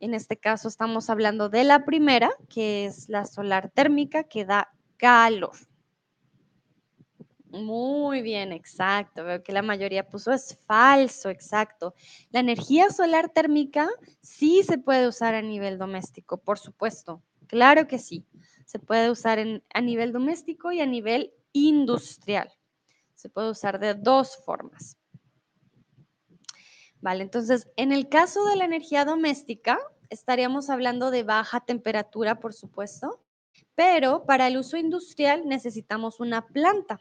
en 0.00 0.14
este 0.14 0.36
caso 0.36 0.68
estamos 0.68 1.10
hablando 1.10 1.48
de 1.48 1.64
la 1.64 1.84
primera, 1.84 2.30
que 2.48 2.86
es 2.86 3.08
la 3.08 3.26
solar 3.26 3.70
térmica, 3.70 4.24
que 4.24 4.44
da 4.44 4.70
calor. 4.96 5.56
Muy 7.50 8.22
bien, 8.22 8.52
exacto. 8.52 9.24
Veo 9.24 9.42
que 9.42 9.52
la 9.52 9.62
mayoría 9.62 10.08
puso 10.08 10.32
es 10.32 10.56
falso, 10.66 11.30
exacto. 11.30 11.94
La 12.30 12.40
energía 12.40 12.90
solar 12.90 13.30
térmica 13.30 13.88
sí 14.22 14.62
se 14.62 14.78
puede 14.78 15.08
usar 15.08 15.34
a 15.34 15.42
nivel 15.42 15.78
doméstico, 15.78 16.36
por 16.36 16.58
supuesto. 16.58 17.22
Claro 17.48 17.88
que 17.88 17.98
sí. 17.98 18.24
Se 18.64 18.78
puede 18.78 19.10
usar 19.10 19.38
a 19.74 19.80
nivel 19.80 20.12
doméstico 20.12 20.70
y 20.70 20.80
a 20.80 20.86
nivel 20.86 21.32
industrial. 21.52 22.52
Se 23.14 23.28
puede 23.28 23.50
usar 23.50 23.80
de 23.80 23.94
dos 23.94 24.36
formas. 24.44 24.96
Vale, 27.00 27.22
entonces, 27.22 27.68
en 27.76 27.92
el 27.92 28.08
caso 28.08 28.44
de 28.44 28.56
la 28.56 28.64
energía 28.64 29.04
doméstica, 29.04 29.78
estaríamos 30.10 30.68
hablando 30.68 31.10
de 31.10 31.22
baja 31.22 31.60
temperatura, 31.60 32.40
por 32.40 32.54
supuesto, 32.54 33.20
pero 33.74 34.24
para 34.24 34.48
el 34.48 34.56
uso 34.56 34.76
industrial 34.76 35.46
necesitamos 35.46 36.20
una 36.20 36.46
planta 36.48 36.98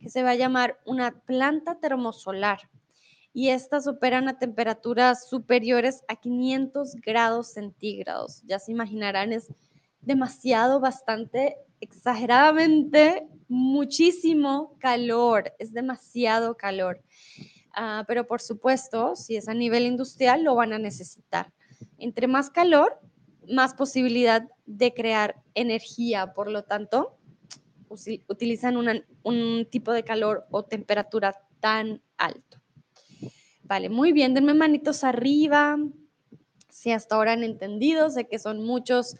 que 0.00 0.10
se 0.10 0.22
va 0.22 0.30
a 0.30 0.36
llamar 0.36 0.78
una 0.84 1.22
planta 1.24 1.78
termosolar. 1.78 2.68
Y 3.32 3.50
estas 3.50 3.86
operan 3.86 4.28
a 4.28 4.38
temperaturas 4.38 5.28
superiores 5.28 6.02
a 6.08 6.16
500 6.16 6.96
grados 6.96 7.52
centígrados. 7.52 8.42
Ya 8.44 8.58
se 8.58 8.72
imaginarán, 8.72 9.32
es 9.32 9.52
demasiado, 10.00 10.80
bastante, 10.80 11.56
exageradamente, 11.80 13.28
muchísimo 13.48 14.76
calor. 14.78 15.52
Es 15.58 15.72
demasiado 15.72 16.56
calor. 16.56 17.02
Ah, 17.74 18.04
pero 18.06 18.26
por 18.26 18.40
supuesto, 18.40 19.14
si 19.16 19.36
es 19.36 19.48
a 19.48 19.54
nivel 19.54 19.84
industrial, 19.86 20.42
lo 20.42 20.54
van 20.54 20.72
a 20.72 20.78
necesitar. 20.78 21.52
Entre 21.98 22.26
más 22.26 22.50
calor, 22.50 22.98
más 23.48 23.74
posibilidad 23.74 24.48
de 24.66 24.92
crear 24.92 25.36
energía. 25.54 26.32
Por 26.34 26.50
lo 26.50 26.64
tanto, 26.64 27.16
utilizan 28.28 28.76
un 29.22 29.66
tipo 29.70 29.92
de 29.92 30.04
calor 30.04 30.46
o 30.50 30.64
temperatura 30.64 31.36
tan 31.60 32.02
alto. 32.16 32.58
Vale, 33.62 33.88
muy 33.90 34.12
bien, 34.12 34.34
denme 34.34 34.54
manitos 34.54 35.04
arriba. 35.04 35.76
Si 36.70 36.90
hasta 36.90 37.16
ahora 37.16 37.32
han 37.32 37.44
entendido, 37.44 38.08
sé 38.10 38.26
que 38.26 38.38
son 38.38 38.64
muchos 38.64 39.16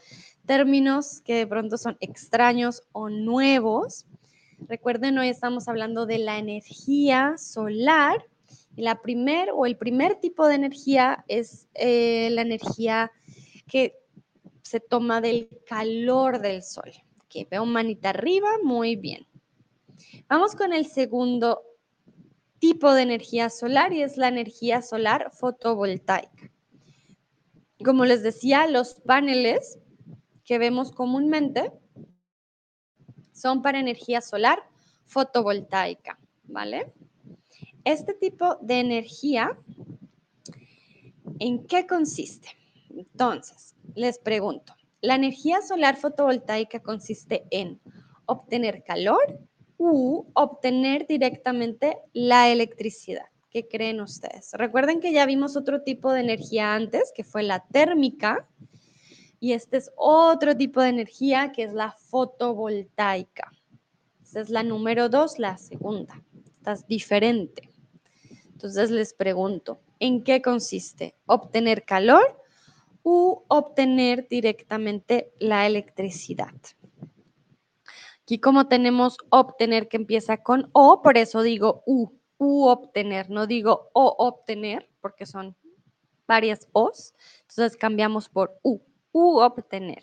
términos 0.48 1.20
que 1.20 1.36
de 1.36 1.46
pronto 1.46 1.78
son 1.78 1.96
extraños 2.00 2.82
o 2.90 3.08
nuevos. 3.08 4.06
Recuerden, 4.58 5.16
hoy 5.18 5.28
estamos 5.28 5.68
hablando 5.68 6.06
de 6.06 6.18
la 6.18 6.38
energía 6.38 7.36
solar 7.38 8.24
la 8.78 9.02
primer 9.02 9.50
o 9.52 9.66
el 9.66 9.76
primer 9.76 10.20
tipo 10.20 10.46
de 10.46 10.54
energía 10.54 11.24
es 11.26 11.66
eh, 11.74 12.28
la 12.30 12.42
energía 12.42 13.10
que 13.66 13.96
se 14.62 14.78
toma 14.78 15.20
del 15.20 15.48
calor 15.66 16.40
del 16.40 16.62
sol. 16.62 16.92
Que 17.28 17.44
veo 17.50 17.66
manita 17.66 18.10
arriba, 18.10 18.48
muy 18.62 18.94
bien. 18.94 19.26
Vamos 20.28 20.54
con 20.54 20.72
el 20.72 20.86
segundo 20.86 21.60
tipo 22.60 22.94
de 22.94 23.02
energía 23.02 23.50
solar 23.50 23.92
y 23.92 24.02
es 24.02 24.16
la 24.16 24.28
energía 24.28 24.80
solar 24.80 25.32
fotovoltaica. 25.32 26.52
Como 27.84 28.04
les 28.04 28.22
decía, 28.22 28.68
los 28.68 28.94
paneles 28.94 29.80
que 30.48 30.58
vemos 30.58 30.92
comúnmente 30.92 31.70
son 33.34 33.60
para 33.60 33.78
energía 33.78 34.22
solar 34.22 34.58
fotovoltaica, 35.04 36.18
¿vale? 36.44 36.90
Este 37.84 38.14
tipo 38.14 38.56
de 38.62 38.80
energía, 38.80 39.58
¿en 41.38 41.66
qué 41.66 41.86
consiste? 41.86 42.48
Entonces, 42.88 43.76
les 43.94 44.18
pregunto, 44.18 44.74
la 45.02 45.16
energía 45.16 45.60
solar 45.60 45.98
fotovoltaica 45.98 46.80
consiste 46.80 47.44
en 47.50 47.78
obtener 48.24 48.82
calor 48.84 49.38
u 49.76 50.28
obtener 50.32 51.06
directamente 51.06 51.98
la 52.14 52.48
electricidad. 52.48 53.26
¿Qué 53.50 53.68
creen 53.68 54.00
ustedes? 54.00 54.52
Recuerden 54.54 55.00
que 55.00 55.12
ya 55.12 55.26
vimos 55.26 55.56
otro 55.56 55.82
tipo 55.82 56.10
de 56.10 56.20
energía 56.20 56.74
antes, 56.74 57.12
que 57.14 57.22
fue 57.22 57.42
la 57.42 57.66
térmica, 57.66 58.48
y 59.40 59.52
este 59.52 59.76
es 59.76 59.90
otro 59.96 60.56
tipo 60.56 60.80
de 60.80 60.88
energía 60.88 61.52
que 61.52 61.64
es 61.64 61.72
la 61.72 61.92
fotovoltaica. 61.92 63.52
Esta 64.22 64.40
es 64.40 64.50
la 64.50 64.62
número 64.62 65.08
dos, 65.08 65.38
la 65.38 65.56
segunda. 65.58 66.22
Esta 66.58 66.72
es 66.72 66.86
diferente. 66.86 67.70
Entonces 68.50 68.90
les 68.90 69.14
pregunto, 69.14 69.80
¿en 70.00 70.24
qué 70.24 70.42
consiste? 70.42 71.14
¿Obtener 71.26 71.84
calor 71.84 72.42
u 73.02 73.44
obtener 73.48 74.26
directamente 74.28 75.32
la 75.38 75.66
electricidad? 75.66 76.54
Aquí 78.22 78.40
como 78.40 78.68
tenemos 78.68 79.16
obtener 79.30 79.88
que 79.88 79.96
empieza 79.96 80.42
con 80.42 80.68
O, 80.72 81.00
por 81.00 81.16
eso 81.16 81.40
digo 81.42 81.82
U, 81.86 82.10
U 82.36 82.66
obtener, 82.66 83.30
no 83.30 83.46
digo 83.46 83.88
O 83.94 84.14
obtener, 84.18 84.90
porque 85.00 85.24
son 85.24 85.56
varias 86.26 86.68
O's. 86.72 87.14
Entonces 87.48 87.76
cambiamos 87.76 88.28
por 88.28 88.58
U, 88.62 88.80
U 89.12 89.38
obtener. 89.40 90.02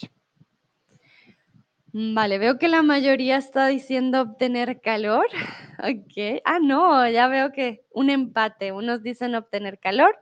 Vale, 1.98 2.40
veo 2.40 2.58
que 2.58 2.68
la 2.68 2.82
mayoría 2.82 3.38
está 3.38 3.68
diciendo 3.68 4.22
obtener 4.22 4.82
calor. 4.82 5.28
Ok. 5.78 6.42
Ah, 6.46 6.60
no, 6.62 7.08
ya 7.10 7.28
veo 7.28 7.52
que 7.52 7.84
un 7.92 8.10
empate. 8.10 8.72
Unos 8.72 9.04
dicen 9.04 9.36
obtener 9.36 9.78
calor, 9.78 10.18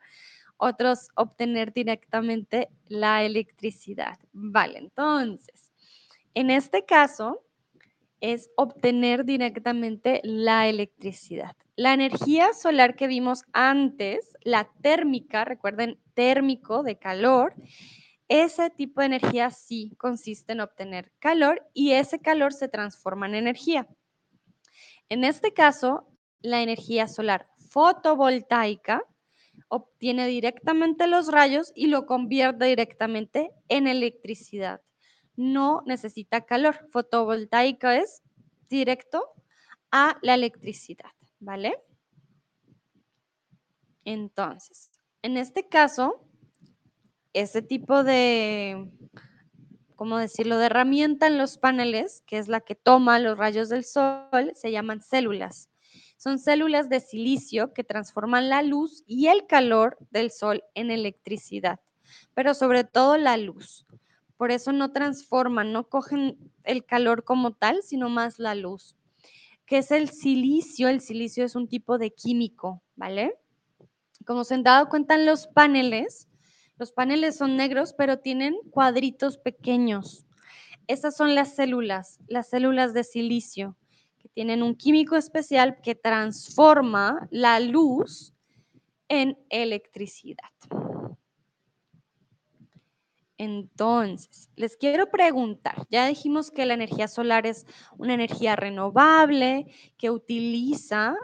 otros 0.58 1.10
obtener 1.16 1.74
directamente 1.74 2.70
la 2.88 3.24
electricidad. 3.24 4.18
Vale, 4.34 4.80
entonces, 4.80 5.72
en 6.34 6.50
este 6.50 6.86
caso, 6.86 7.44
es 8.20 8.50
obtener 8.56 9.26
directamente 9.26 10.22
la 10.24 10.68
electricidad. 10.68 11.56
La 11.76 11.94
energía 11.94 12.54
solar 12.54 12.96
que 12.96 13.08
vimos 13.08 13.44
antes, 13.52 14.36
la 14.44 14.70
térmica, 14.82 15.44
recuerden, 15.46 16.00
térmico 16.14 16.84
de 16.84 16.98
calor, 16.98 17.54
ese 18.34 18.72
tipo 18.72 19.02
de 19.02 19.06
energía 19.06 19.52
sí 19.52 19.94
consiste 20.00 20.54
en 20.54 20.62
obtener 20.62 21.12
calor 21.20 21.70
y 21.72 21.92
ese 21.92 22.20
calor 22.20 22.52
se 22.52 22.68
transforma 22.68 23.28
en 23.28 23.36
energía. 23.36 23.88
En 25.08 25.24
este 25.24 25.54
caso, 25.54 26.10
la 26.42 26.64
energía 26.64 27.08
solar 27.08 27.48
fotovoltaica 27.70 29.04
obtiene 29.68 30.26
directamente 30.26 31.06
los 31.06 31.28
rayos 31.28 31.72
y 31.76 31.88
lo 31.88 32.08
convierte 32.08 32.66
directamente 32.66 33.52
en 33.70 33.86
electricidad. 33.86 34.82
No 35.36 35.84
necesita 35.86 36.42
calor. 36.42 36.90
Fotovoltaica 36.92 37.98
es 37.98 38.24
directo 38.68 39.30
a 39.92 40.18
la 40.24 40.34
electricidad, 40.34 41.12
¿vale? 41.40 41.78
Entonces, 44.06 44.90
en 45.22 45.38
este 45.38 45.70
caso, 45.70 46.28
ese 47.34 47.62
tipo 47.62 48.04
de, 48.04 48.90
¿cómo 49.96 50.18
decirlo?, 50.18 50.58
de 50.58 50.68
herramienta 50.68 51.28
en 51.28 51.38
los 51.38 51.58
paneles, 51.58 52.24
que 52.26 52.38
es 52.38 52.48
la 52.48 52.62
que 52.62 52.76
toma 52.76 53.20
los 53.20 53.38
rayos 53.38 53.70
del 53.70 53.84
sol, 53.84 54.52
se 54.56 54.72
llaman 54.72 55.02
células. 55.02 55.70
Son 56.18 56.40
células 56.40 56.90
de 56.90 57.02
silicio 57.02 57.74
que 57.74 57.84
transforman 57.84 58.48
la 58.50 58.62
luz 58.62 59.04
y 59.08 59.28
el 59.28 59.46
calor 59.46 59.98
del 60.12 60.32
sol 60.32 60.64
en 60.74 60.90
electricidad, 60.90 61.80
pero 62.34 62.54
sobre 62.54 62.84
todo 62.84 63.18
la 63.18 63.36
luz. 63.36 63.86
Por 64.38 64.52
eso 64.52 64.72
no 64.72 64.92
transforman, 64.92 65.74
no 65.74 65.90
cogen 65.90 66.38
el 66.64 66.86
calor 66.86 67.24
como 67.24 67.52
tal, 67.52 67.84
sino 67.84 68.10
más 68.10 68.40
la 68.40 68.56
luz. 68.56 68.96
¿Qué 69.66 69.80
es 69.80 69.92
el 69.92 70.10
silicio? 70.10 70.88
El 70.90 71.02
silicio 71.02 71.46
es 71.46 71.56
un 71.56 71.68
tipo 71.68 71.98
de 71.98 72.12
químico, 72.12 72.82
¿vale? 72.96 73.36
Como 74.26 74.44
se 74.44 74.56
han 74.56 74.64
dado 74.64 74.90
cuenta 74.90 75.16
en 75.16 75.26
los 75.26 75.48
paneles, 75.48 76.28
los 76.84 76.92
paneles 76.92 77.38
son 77.38 77.56
negros, 77.56 77.94
pero 77.94 78.20
tienen 78.20 78.58
cuadritos 78.70 79.38
pequeños. 79.38 80.26
Esas 80.88 81.16
son 81.16 81.34
las 81.34 81.56
células, 81.56 82.20
las 82.28 82.50
células 82.50 82.94
de 82.94 83.06
silicio, 83.06 83.78
que 84.18 84.28
tienen 84.28 84.62
un 84.62 84.76
químico 84.76 85.16
especial 85.16 85.80
que 85.82 85.96
transforma 85.96 87.26
la 87.32 87.62
luz 87.62 88.34
en 89.08 89.38
electricidad. 89.48 90.50
Entonces, 93.38 94.50
les 94.58 94.76
quiero 94.76 95.10
preguntar, 95.10 95.88
ya 95.90 96.06
dijimos 96.06 96.52
que 96.52 96.66
la 96.66 96.74
energía 96.74 97.08
solar 97.08 97.48
es 97.48 97.66
una 97.98 98.14
energía 98.14 98.58
renovable 98.58 99.68
que 99.98 100.12
utiliza 100.12 101.16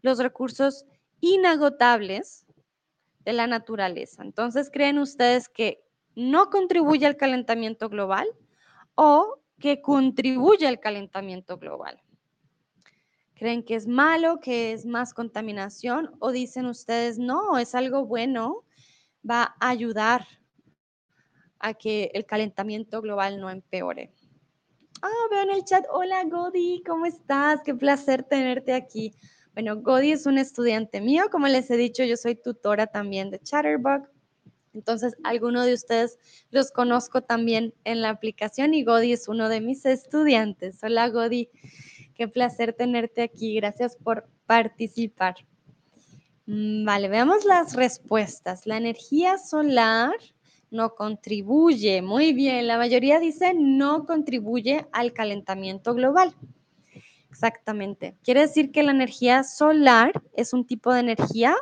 los 0.00 0.16
recursos 0.16 0.86
inagotables 1.20 2.41
de 3.24 3.32
la 3.32 3.46
naturaleza. 3.46 4.22
Entonces, 4.22 4.70
¿creen 4.70 4.98
ustedes 4.98 5.48
que 5.48 5.84
no 6.14 6.50
contribuye 6.50 7.06
al 7.06 7.16
calentamiento 7.16 7.88
global 7.88 8.28
o 8.94 9.38
que 9.58 9.80
contribuye 9.80 10.66
al 10.66 10.80
calentamiento 10.80 11.58
global? 11.58 12.00
¿Creen 13.34 13.64
que 13.64 13.74
es 13.74 13.86
malo, 13.86 14.40
que 14.40 14.72
es 14.72 14.86
más 14.86 15.14
contaminación 15.14 16.14
o 16.20 16.30
dicen 16.30 16.66
ustedes, 16.66 17.18
no, 17.18 17.58
es 17.58 17.74
algo 17.74 18.06
bueno, 18.06 18.64
va 19.28 19.56
a 19.58 19.70
ayudar 19.70 20.26
a 21.58 21.74
que 21.74 22.10
el 22.14 22.26
calentamiento 22.26 23.00
global 23.00 23.40
no 23.40 23.50
empeore? 23.50 24.12
Ah, 25.00 25.26
veo 25.30 25.42
en 25.42 25.50
el 25.50 25.64
chat, 25.64 25.84
hola 25.90 26.22
Godi, 26.24 26.82
¿cómo 26.86 27.06
estás? 27.06 27.60
Qué 27.64 27.74
placer 27.74 28.22
tenerte 28.22 28.72
aquí. 28.72 29.12
Bueno, 29.54 29.76
Godi 29.82 30.12
es 30.12 30.24
un 30.24 30.38
estudiante 30.38 31.02
mío, 31.02 31.24
como 31.30 31.46
les 31.46 31.70
he 31.70 31.76
dicho, 31.76 32.02
yo 32.04 32.16
soy 32.16 32.36
tutora 32.36 32.86
también 32.86 33.30
de 33.30 33.38
Chatterbug. 33.38 34.08
Entonces, 34.72 35.14
alguno 35.24 35.64
de 35.64 35.74
ustedes 35.74 36.18
los 36.50 36.70
conozco 36.70 37.20
también 37.20 37.74
en 37.84 38.00
la 38.00 38.08
aplicación 38.08 38.72
y 38.72 38.82
Godi 38.82 39.12
es 39.12 39.28
uno 39.28 39.50
de 39.50 39.60
mis 39.60 39.84
estudiantes. 39.84 40.82
Hola 40.82 41.10
Godi, 41.10 41.50
qué 42.14 42.28
placer 42.28 42.72
tenerte 42.72 43.20
aquí. 43.20 43.54
Gracias 43.56 43.96
por 43.96 44.26
participar. 44.46 45.34
Mm, 46.46 46.86
vale, 46.86 47.08
veamos 47.08 47.44
las 47.44 47.74
respuestas. 47.74 48.66
La 48.66 48.78
energía 48.78 49.36
solar 49.36 50.14
no 50.70 50.94
contribuye. 50.94 52.00
Muy 52.00 52.32
bien, 52.32 52.66
la 52.66 52.78
mayoría 52.78 53.20
dice 53.20 53.52
no 53.54 54.06
contribuye 54.06 54.86
al 54.92 55.12
calentamiento 55.12 55.92
global. 55.92 56.34
Exactamente. 57.42 58.16
Quiere 58.22 58.42
decir 58.42 58.70
que 58.70 58.84
la 58.84 58.92
energía 58.92 59.42
solar 59.42 60.12
es 60.36 60.52
un 60.52 60.64
tipo 60.64 60.94
de 60.94 61.00
energía 61.00 61.56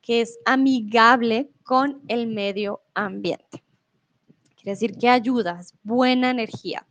que 0.00 0.20
es 0.20 0.40
amigable 0.46 1.48
con 1.62 2.02
el 2.08 2.26
medio 2.26 2.82
ambiente. 2.94 3.62
Quiere 4.56 4.72
decir 4.72 4.98
que 4.98 5.08
ayuda, 5.08 5.60
es 5.60 5.74
buena 5.84 6.30
energía. 6.30 6.88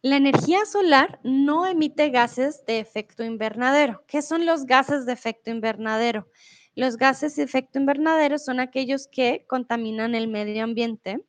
La 0.00 0.16
energía 0.16 0.64
solar 0.64 1.18
no 1.24 1.66
emite 1.66 2.10
gases 2.10 2.64
de 2.66 2.78
efecto 2.78 3.24
invernadero. 3.24 4.04
¿Qué 4.06 4.22
son 4.22 4.46
los 4.46 4.64
gases 4.64 5.06
de 5.06 5.14
efecto 5.14 5.50
invernadero? 5.50 6.28
Los 6.76 6.98
gases 6.98 7.34
de 7.34 7.42
efecto 7.42 7.80
invernadero 7.80 8.38
son 8.38 8.60
aquellos 8.60 9.08
que 9.08 9.44
contaminan 9.48 10.14
el 10.14 10.28
medio 10.28 10.62
ambiente 10.62 11.26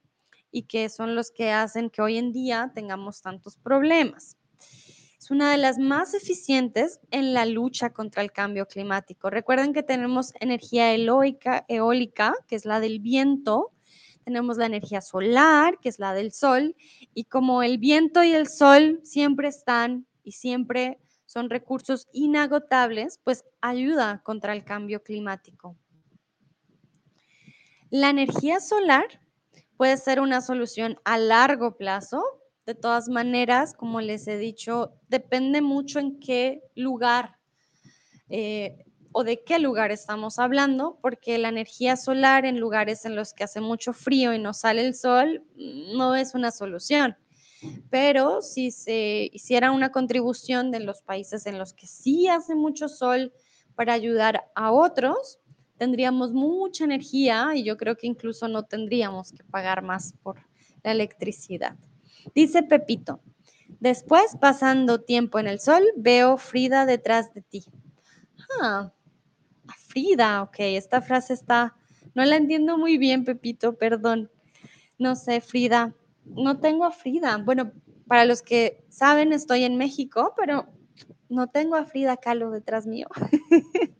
y 0.51 0.63
que 0.63 0.88
son 0.89 1.15
los 1.15 1.32
que 1.32 1.51
hacen 1.51 1.89
que 1.89 2.03
hoy 2.03 2.19
en 2.19 2.32
día 2.32 2.71
tengamos 2.75 3.23
tantos 3.23 3.58
problemas 3.58 4.38
es 5.23 5.31
una 5.31 5.51
de 5.51 5.57
las 5.57 5.79
más 5.79 6.13
eficientes 6.13 6.99
en 7.09 7.33
la 7.33 7.45
lucha 7.45 7.91
contra 7.91 8.21
el 8.21 8.33
cambio 8.33 8.67
climático. 8.67 9.29
Recuerden 9.29 9.71
que 9.71 9.81
tenemos 9.81 10.33
energía 10.41 10.93
eólica, 10.93 11.63
eólica, 11.69 12.33
que 12.45 12.57
es 12.57 12.65
la 12.65 12.81
del 12.81 12.99
viento, 12.99 13.71
tenemos 14.25 14.57
la 14.57 14.65
energía 14.65 14.99
solar, 14.99 15.79
que 15.79 15.88
es 15.88 15.97
la 15.97 16.13
del 16.13 16.33
sol, 16.33 16.75
y 17.13 17.23
como 17.23 17.63
el 17.63 17.77
viento 17.77 18.21
y 18.21 18.33
el 18.33 18.49
sol 18.49 18.99
siempre 19.05 19.47
están 19.47 20.05
y 20.25 20.33
siempre 20.33 20.99
son 21.25 21.49
recursos 21.49 22.09
inagotables, 22.12 23.21
pues 23.23 23.45
ayuda 23.62 24.21
contra 24.23 24.51
el 24.51 24.65
cambio 24.65 25.03
climático. 25.03 25.77
La 27.89 28.09
energía 28.09 28.59
solar 28.59 29.21
puede 29.77 29.95
ser 29.95 30.19
una 30.19 30.41
solución 30.41 30.99
a 31.05 31.17
largo 31.17 31.77
plazo 31.77 32.42
de 32.65 32.76
todas 32.76 33.10
maneras, 33.10 33.73
como 33.73 33.99
les 34.02 34.28
he 34.28 34.38
dicho, 34.38 34.93
depende 35.10 35.62
mucho 35.62 35.99
en 35.99 36.19
qué 36.19 36.62
lugar 36.76 37.38
eh, 38.30 38.86
o 39.12 39.23
de 39.23 39.43
qué 39.43 39.60
lugar 39.60 39.91
estamos 39.91 40.39
hablando, 40.39 40.97
porque 41.02 41.38
la 41.38 41.49
energía 41.49 41.95
solar 41.97 42.45
en 42.45 42.60
lugares 42.60 43.06
en 43.06 43.15
los 43.15 43.34
que 43.34 43.43
hace 43.43 43.62
mucho 43.62 43.93
frío 43.93 44.34
y 44.34 44.39
no 44.39 44.54
sale 44.54 44.86
el 44.86 44.95
sol 44.95 45.43
no 45.56 46.15
es 46.15 46.34
una 46.34 46.52
solución. 46.52 47.15
Pero 47.89 48.41
si 48.41 48.71
se 48.71 49.30
hiciera 49.32 49.71
una 49.71 49.91
contribución 49.91 50.71
de 50.71 50.80
los 50.80 51.02
países 51.02 51.45
en 51.45 51.58
los 51.58 51.73
que 51.73 51.88
sí 51.88 52.28
hace 52.28 52.56
mucho 52.56 52.89
sol 52.89 53.32
para 53.76 53.93
ayudar 53.93 54.45
a 54.56 54.71
otros, 54.71 55.39
tendríamos 55.78 56.32
mucha 56.32 56.84
energía 56.84 57.52
y 57.56 57.63
yo 57.63 57.78
creo 57.78 57.95
que 57.95 58.08
incluso 58.08 58.47
no 58.47 58.63
tendríamos 58.63 59.32
que 59.32 59.43
pagar 59.43 59.82
más 59.82 60.13
por 60.23 60.39
la 60.84 60.91
electricidad. 60.91 61.76
Dice 62.36 62.63
Pepito, 62.63 63.21
después 63.79 64.38
pasando 64.39 65.01
tiempo 65.01 65.39
en 65.39 65.47
el 65.47 65.59
sol, 65.59 65.83
veo 65.95 66.38
Frida 66.38 66.86
detrás 66.86 67.33
de 67.33 67.41
ti. 67.41 67.65
Ah, 68.62 68.91
Frida, 69.88 70.41
ok, 70.43 70.55
esta 70.59 71.01
frase 71.01 71.33
está, 71.33 71.75
no 72.15 72.25
la 72.25 72.36
entiendo 72.36 72.77
muy 72.77 72.97
bien, 72.97 73.25
Pepito, 73.25 73.77
perdón. 73.77 74.31
No 74.97 75.15
sé, 75.15 75.41
Frida, 75.41 75.93
no 76.25 76.59
tengo 76.59 76.86
a 76.86 76.91
Frida. 76.91 77.38
Bueno, 77.38 77.71
para 78.07 78.25
los 78.25 78.41
que 78.41 78.83
saben, 78.89 79.33
estoy 79.33 79.63
en 79.63 79.77
México, 79.77 80.33
pero 80.38 80.67
no 81.29 81.47
tengo 81.47 81.75
a 81.75 81.86
Frida 81.86 82.17
Kahlo 82.17 82.51
detrás 82.51 82.86
mío. 82.86 83.07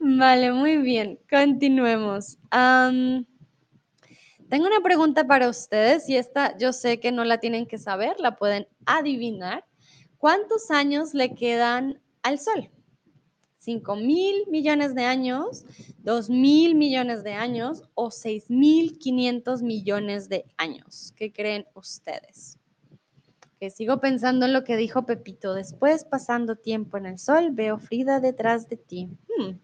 vale, 0.00 0.52
muy 0.52 0.76
bien, 0.78 1.18
continuemos. 1.30 2.38
Tengo 4.48 4.66
una 4.66 4.80
pregunta 4.80 5.26
para 5.26 5.48
ustedes 5.48 6.08
y 6.08 6.16
esta 6.16 6.56
yo 6.56 6.72
sé 6.72 7.00
que 7.00 7.12
no 7.12 7.24
la 7.24 7.38
tienen 7.38 7.66
que 7.66 7.76
saber, 7.76 8.18
la 8.18 8.36
pueden 8.36 8.66
adivinar. 8.86 9.64
¿Cuántos 10.16 10.70
años 10.70 11.12
le 11.12 11.34
quedan 11.34 12.00
al 12.22 12.38
Sol? 12.38 12.70
¿5 13.64 14.02
mil 14.02 14.46
millones 14.50 14.94
de 14.94 15.04
años, 15.04 15.66
2 15.98 16.30
mil 16.30 16.74
millones 16.74 17.22
de 17.22 17.34
años 17.34 17.82
o 17.94 18.10
6 18.10 18.48
mil 18.48 18.98
500 18.98 19.62
millones 19.62 20.30
de 20.30 20.46
años? 20.56 21.12
¿Qué 21.14 21.30
creen 21.30 21.66
ustedes? 21.74 22.58
Que 23.60 23.68
sigo 23.68 24.00
pensando 24.00 24.46
en 24.46 24.54
lo 24.54 24.64
que 24.64 24.78
dijo 24.78 25.04
Pepito. 25.04 25.52
Después, 25.52 26.04
pasando 26.04 26.56
tiempo 26.56 26.96
en 26.96 27.04
el 27.04 27.18
sol, 27.18 27.50
veo 27.52 27.78
Frida 27.78 28.20
detrás 28.20 28.68
de 28.70 28.76
ti. 28.78 29.10
Hmm. 29.36 29.58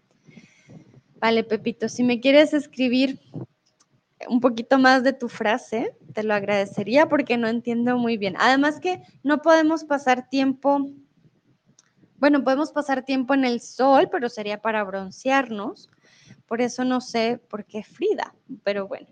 Vale, 1.15 1.43
Pepito, 1.43 1.89
si 1.89 2.03
me 2.03 2.19
quieres 2.19 2.53
escribir 2.53 3.19
un 4.29 4.39
poquito 4.39 4.77
más 4.79 5.03
de 5.03 5.13
tu 5.13 5.29
frase, 5.29 5.95
te 6.13 6.23
lo 6.23 6.33
agradecería 6.33 7.07
porque 7.07 7.37
no 7.37 7.47
entiendo 7.47 7.97
muy 7.97 8.17
bien. 8.17 8.35
Además 8.39 8.79
que 8.79 9.01
no 9.23 9.41
podemos 9.41 9.83
pasar 9.83 10.29
tiempo, 10.29 10.85
bueno, 12.17 12.43
podemos 12.43 12.71
pasar 12.71 13.03
tiempo 13.03 13.33
en 13.33 13.45
el 13.45 13.61
sol, 13.61 14.09
pero 14.11 14.29
sería 14.29 14.61
para 14.61 14.83
broncearnos. 14.83 15.89
Por 16.47 16.61
eso 16.61 16.85
no 16.85 17.01
sé 17.01 17.39
por 17.49 17.65
qué 17.65 17.83
Frida, 17.83 18.33
pero 18.63 18.87
bueno. 18.87 19.07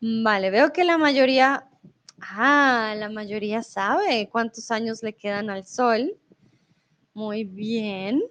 Vale, 0.00 0.50
veo 0.50 0.72
que 0.72 0.84
la 0.84 0.98
mayoría, 0.98 1.68
ah, 2.20 2.94
la 2.96 3.08
mayoría 3.08 3.62
sabe 3.62 4.28
cuántos 4.30 4.70
años 4.70 5.02
le 5.02 5.14
quedan 5.14 5.50
al 5.50 5.64
sol. 5.64 6.16
Muy 7.14 7.44
bien. 7.44 8.22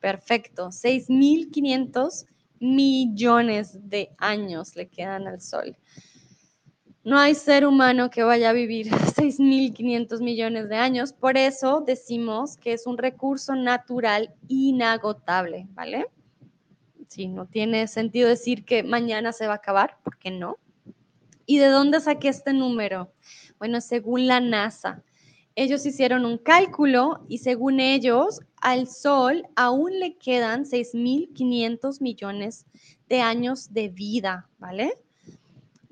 Perfecto. 0.00 0.70
6.500 0.72 2.26
millones 2.60 3.78
de 3.88 4.10
años 4.18 4.76
le 4.76 4.88
quedan 4.88 5.26
al 5.26 5.40
Sol. 5.40 5.76
No 7.02 7.18
hay 7.18 7.34
ser 7.34 7.66
humano 7.66 8.10
que 8.10 8.22
vaya 8.22 8.50
a 8.50 8.52
vivir 8.52 8.90
6.500 9.16 10.20
millones 10.20 10.68
de 10.68 10.76
años, 10.76 11.12
por 11.12 11.36
eso 11.38 11.82
decimos 11.84 12.58
que 12.58 12.74
es 12.74 12.86
un 12.86 12.98
recurso 12.98 13.54
natural 13.56 14.34
inagotable, 14.48 15.66
¿vale? 15.70 16.06
Sí, 17.08 17.26
no 17.26 17.46
tiene 17.46 17.88
sentido 17.88 18.28
decir 18.28 18.64
que 18.64 18.82
mañana 18.82 19.32
se 19.32 19.46
va 19.46 19.54
a 19.54 19.56
acabar, 19.56 19.96
porque 20.04 20.30
no. 20.30 20.58
¿Y 21.46 21.58
de 21.58 21.66
dónde 21.66 22.00
saqué 22.00 22.28
este 22.28 22.52
número? 22.52 23.12
Bueno, 23.58 23.80
según 23.80 24.28
la 24.28 24.40
NASA, 24.40 25.02
ellos 25.56 25.84
hicieron 25.86 26.24
un 26.24 26.38
cálculo 26.38 27.24
y 27.28 27.38
según 27.38 27.80
ellos, 27.80 28.40
al 28.60 28.86
Sol 28.86 29.46
aún 29.56 29.98
le 29.98 30.16
quedan 30.16 30.64
6.500 30.64 32.00
millones 32.00 32.66
de 33.08 33.20
años 33.20 33.72
de 33.72 33.88
vida, 33.88 34.48
¿vale? 34.58 34.94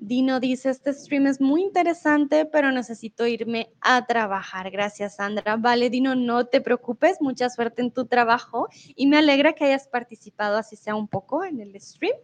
Dino 0.01 0.39
dice, 0.39 0.69
este 0.69 0.93
stream 0.93 1.27
es 1.27 1.41
muy 1.41 1.61
interesante, 1.61 2.45
pero 2.45 2.71
necesito 2.71 3.27
irme 3.27 3.73
a 3.81 4.05
trabajar. 4.05 4.71
Gracias, 4.71 5.17
Sandra. 5.17 5.57
Vale, 5.57 5.89
Dino, 5.89 6.15
no 6.15 6.45
te 6.45 6.61
preocupes. 6.61 7.17
Mucha 7.19 7.49
suerte 7.49 7.81
en 7.81 7.91
tu 7.91 8.05
trabajo 8.05 8.69
y 8.95 9.07
me 9.07 9.17
alegra 9.17 9.51
que 9.51 9.65
hayas 9.65 9.89
participado, 9.89 10.57
así 10.57 10.77
sea 10.77 10.95
un 10.95 11.09
poco, 11.09 11.43
en 11.43 11.59
el 11.59 11.79
stream. 11.81 12.15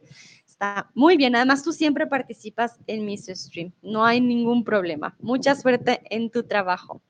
Está 0.56 0.90
muy 0.96 1.18
bien. 1.18 1.36
Además, 1.36 1.64
tú 1.64 1.74
siempre 1.74 2.08
participas 2.08 2.80
en 2.88 3.06
mi 3.06 3.18
stream. 3.18 3.74
No 3.82 4.06
hay 4.06 4.22
ningún 4.22 4.64
problema. 4.64 5.14
Mucha 5.20 5.54
suerte 5.54 6.02
en 6.10 6.30
tu 6.30 6.44
trabajo. 6.44 7.02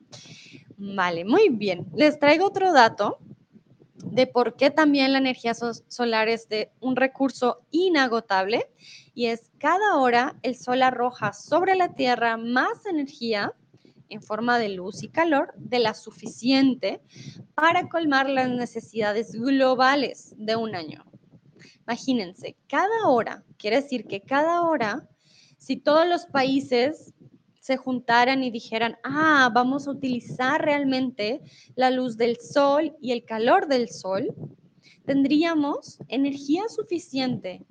Vale, 0.76 1.24
muy 1.24 1.48
bien. 1.50 1.86
Les 1.94 2.18
traigo 2.18 2.46
otro 2.46 2.72
dato 2.72 3.20
de 3.94 4.26
por 4.26 4.56
qué 4.56 4.70
también 4.70 5.12
la 5.12 5.18
energía 5.18 5.54
solar 5.54 6.28
es 6.28 6.48
de 6.48 6.72
un 6.80 6.96
recurso 6.96 7.60
inagotable 7.70 8.66
y 9.14 9.26
es 9.26 9.52
cada 9.58 9.96
hora 9.96 10.34
el 10.42 10.56
sol 10.56 10.82
arroja 10.82 11.32
sobre 11.32 11.76
la 11.76 11.94
Tierra 11.94 12.36
más 12.36 12.84
energía 12.84 13.52
en 14.08 14.22
forma 14.22 14.58
de 14.58 14.70
luz 14.70 15.04
y 15.04 15.08
calor 15.08 15.54
de 15.56 15.78
la 15.78 15.94
suficiente 15.94 17.00
para 17.54 17.88
colmar 17.88 18.28
las 18.28 18.48
necesidades 18.48 19.32
globales 19.32 20.34
de 20.36 20.56
un 20.56 20.74
año. 20.74 21.04
Imagínense, 21.86 22.56
cada 22.68 23.08
hora, 23.08 23.44
quiere 23.58 23.80
decir 23.80 24.06
que 24.06 24.20
cada 24.20 24.62
hora, 24.62 25.08
si 25.58 25.76
todos 25.76 26.06
los 26.06 26.26
países 26.26 27.14
se 27.60 27.76
juntaran 27.76 28.42
y 28.42 28.50
dijeran, 28.50 28.96
ah, 29.04 29.50
vamos 29.52 29.86
a 29.86 29.92
utilizar 29.92 30.64
realmente 30.64 31.40
la 31.74 31.90
luz 31.90 32.16
del 32.16 32.38
sol 32.38 32.96
y 33.00 33.12
el 33.12 33.24
calor 33.24 33.68
del 33.68 33.88
sol, 33.88 34.34
tendríamos 35.04 35.98
energía 36.08 36.68
suficiente 36.68 37.64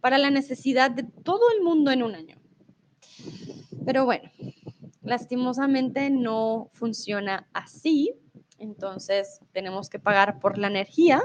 para 0.00 0.18
la 0.18 0.30
necesidad 0.30 0.90
de 0.90 1.02
todo 1.02 1.42
el 1.56 1.62
mundo 1.62 1.90
en 1.90 2.02
un 2.02 2.14
año. 2.14 2.36
Pero 3.86 4.04
bueno, 4.04 4.30
lastimosamente 5.02 6.10
no 6.10 6.70
funciona 6.74 7.48
así, 7.54 8.14
entonces 8.58 9.40
tenemos 9.52 9.88
que 9.88 9.98
pagar 9.98 10.38
por 10.38 10.58
la 10.58 10.68
energía 10.68 11.22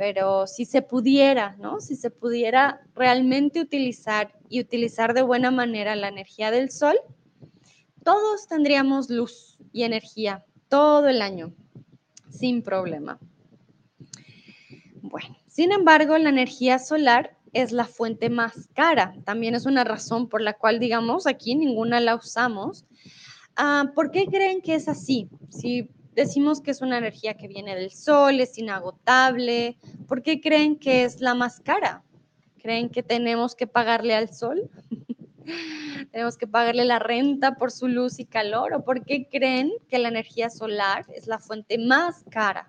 pero 0.00 0.46
si 0.46 0.64
se 0.64 0.80
pudiera, 0.80 1.56
¿no? 1.58 1.78
Si 1.78 1.94
se 1.94 2.08
pudiera 2.08 2.80
realmente 2.94 3.60
utilizar 3.60 4.32
y 4.48 4.58
utilizar 4.58 5.12
de 5.12 5.20
buena 5.20 5.50
manera 5.50 5.94
la 5.94 6.08
energía 6.08 6.50
del 6.50 6.70
sol, 6.70 6.96
todos 8.02 8.48
tendríamos 8.48 9.10
luz 9.10 9.58
y 9.74 9.82
energía 9.82 10.42
todo 10.70 11.06
el 11.08 11.20
año, 11.20 11.52
sin 12.30 12.62
problema. 12.62 13.18
Bueno, 15.02 15.36
sin 15.48 15.70
embargo, 15.70 16.16
la 16.16 16.30
energía 16.30 16.78
solar 16.78 17.36
es 17.52 17.70
la 17.70 17.84
fuente 17.84 18.30
más 18.30 18.70
cara. 18.72 19.14
También 19.26 19.54
es 19.54 19.66
una 19.66 19.84
razón 19.84 20.30
por 20.30 20.40
la 20.40 20.54
cual, 20.54 20.80
digamos, 20.80 21.26
aquí 21.26 21.54
ninguna 21.54 22.00
la 22.00 22.14
usamos. 22.14 22.86
Ah, 23.54 23.92
¿Por 23.94 24.12
qué 24.12 24.24
creen 24.24 24.62
que 24.62 24.76
es 24.76 24.88
así? 24.88 25.28
Si 25.50 25.90
decimos 26.14 26.60
que 26.60 26.70
es 26.70 26.80
una 26.80 26.98
energía 26.98 27.34
que 27.34 27.48
viene 27.48 27.74
del 27.74 27.90
sol, 27.90 28.40
es 28.40 28.58
inagotable. 28.58 29.76
¿Por 30.08 30.22
qué 30.22 30.40
creen 30.40 30.76
que 30.76 31.04
es 31.04 31.20
la 31.20 31.34
más 31.34 31.60
cara? 31.60 32.02
¿Creen 32.62 32.90
que 32.90 33.02
tenemos 33.02 33.54
que 33.54 33.66
pagarle 33.66 34.14
al 34.14 34.32
sol? 34.32 34.70
¿Tenemos 36.12 36.36
que 36.36 36.46
pagarle 36.46 36.84
la 36.84 36.98
renta 36.98 37.56
por 37.56 37.70
su 37.70 37.88
luz 37.88 38.18
y 38.18 38.26
calor? 38.26 38.74
¿O 38.74 38.84
por 38.84 39.04
qué 39.04 39.28
creen 39.28 39.72
que 39.88 39.98
la 39.98 40.08
energía 40.08 40.50
solar 40.50 41.06
es 41.14 41.26
la 41.26 41.38
fuente 41.38 41.78
más 41.78 42.24
cara? 42.30 42.68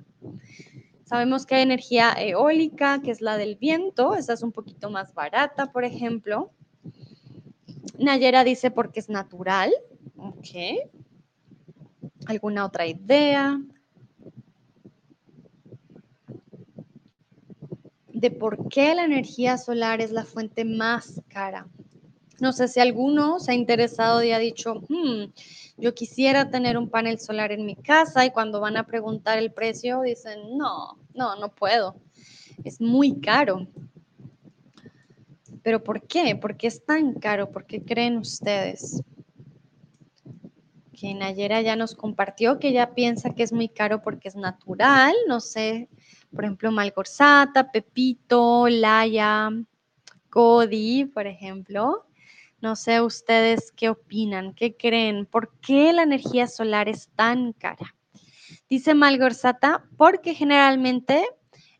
Sabemos 1.03 1.45
que 1.45 1.55
hay 1.55 1.63
energía 1.63 2.13
eólica, 2.13 3.01
que 3.01 3.11
es 3.11 3.19
la 3.19 3.35
del 3.35 3.57
viento, 3.57 4.15
esa 4.15 4.31
es 4.31 4.43
un 4.43 4.53
poquito 4.53 4.89
más 4.89 5.13
barata, 5.13 5.71
por 5.71 5.83
ejemplo. 5.83 6.51
Nayera 7.99 8.45
dice 8.45 8.71
porque 8.71 9.01
es 9.01 9.09
natural. 9.09 9.73
Ok. 10.15 11.00
¿Alguna 12.25 12.65
otra 12.65 12.87
idea? 12.87 13.59
de 18.21 18.29
por 18.29 18.69
qué 18.69 18.93
la 18.93 19.03
energía 19.03 19.57
solar 19.57 19.99
es 19.99 20.11
la 20.11 20.23
fuente 20.23 20.63
más 20.63 21.21
cara. 21.27 21.67
No 22.39 22.53
sé 22.53 22.67
si 22.67 22.79
alguno 22.79 23.39
se 23.39 23.51
ha 23.51 23.55
interesado 23.55 24.23
y 24.23 24.31
ha 24.31 24.37
dicho, 24.37 24.75
hmm, 24.87 25.31
yo 25.77 25.95
quisiera 25.95 26.51
tener 26.51 26.77
un 26.77 26.87
panel 26.87 27.19
solar 27.19 27.51
en 27.51 27.65
mi 27.65 27.75
casa 27.75 28.23
y 28.23 28.29
cuando 28.29 28.59
van 28.59 28.77
a 28.77 28.85
preguntar 28.85 29.39
el 29.39 29.51
precio 29.51 30.01
dicen, 30.01 30.55
no, 30.55 30.99
no, 31.15 31.35
no 31.35 31.49
puedo. 31.49 31.95
Es 32.63 32.79
muy 32.79 33.19
caro. 33.19 33.67
¿Pero 35.63 35.83
por 35.83 36.05
qué? 36.07 36.35
¿Por 36.35 36.57
qué 36.57 36.67
es 36.67 36.85
tan 36.85 37.13
caro? 37.13 37.51
¿Por 37.51 37.65
qué 37.65 37.81
creen 37.81 38.17
ustedes? 38.17 39.01
Que 41.01 41.15
Nayera 41.15 41.61
ya 41.61 41.75
nos 41.75 41.95
compartió 41.95 42.59
que 42.59 42.67
ella 42.67 42.93
piensa 42.93 43.33
que 43.33 43.41
es 43.41 43.51
muy 43.51 43.69
caro 43.69 44.03
porque 44.03 44.27
es 44.27 44.35
natural, 44.35 45.15
no 45.27 45.39
sé, 45.39 45.89
por 46.31 46.43
ejemplo, 46.43 46.71
Malgorzata, 46.71 47.71
Pepito, 47.71 48.67
Laya, 48.69 49.49
Cody, 50.29 51.05
por 51.05 51.25
ejemplo. 51.25 52.05
No 52.61 52.75
sé 52.75 53.01
ustedes 53.01 53.71
qué 53.71 53.89
opinan, 53.89 54.53
qué 54.53 54.77
creen, 54.77 55.25
por 55.25 55.57
qué 55.59 55.91
la 55.91 56.03
energía 56.03 56.45
solar 56.45 56.87
es 56.87 57.09
tan 57.15 57.53
cara. 57.53 57.95
Dice 58.69 58.93
Malgorzata, 58.93 59.83
porque 59.97 60.35
generalmente 60.35 61.27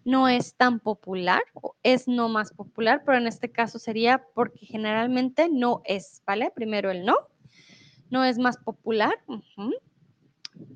no 0.04 0.30
es 0.30 0.56
tan 0.56 0.80
popular, 0.80 1.44
es 1.84 2.08
no 2.08 2.28
más 2.28 2.54
popular, 2.54 3.04
pero 3.06 3.20
en 3.20 3.28
este 3.28 3.52
caso 3.52 3.78
sería 3.78 4.26
porque 4.34 4.66
generalmente 4.66 5.48
no 5.48 5.84
es, 5.86 6.24
¿vale? 6.26 6.52
Primero 6.56 6.90
el 6.90 7.06
no 7.06 7.31
no 8.12 8.24
es 8.24 8.38
más 8.38 8.58
popular. 8.58 9.16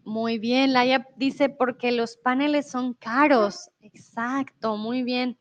Muy 0.03 0.39
bien, 0.39 0.73
Laia 0.73 1.07
dice 1.17 1.49
porque 1.49 1.91
los 1.91 2.17
paneles 2.17 2.71
son 2.71 2.95
caros. 2.95 3.69
Exacto, 3.81 4.77
muy 4.77 5.03
bien. 5.03 5.37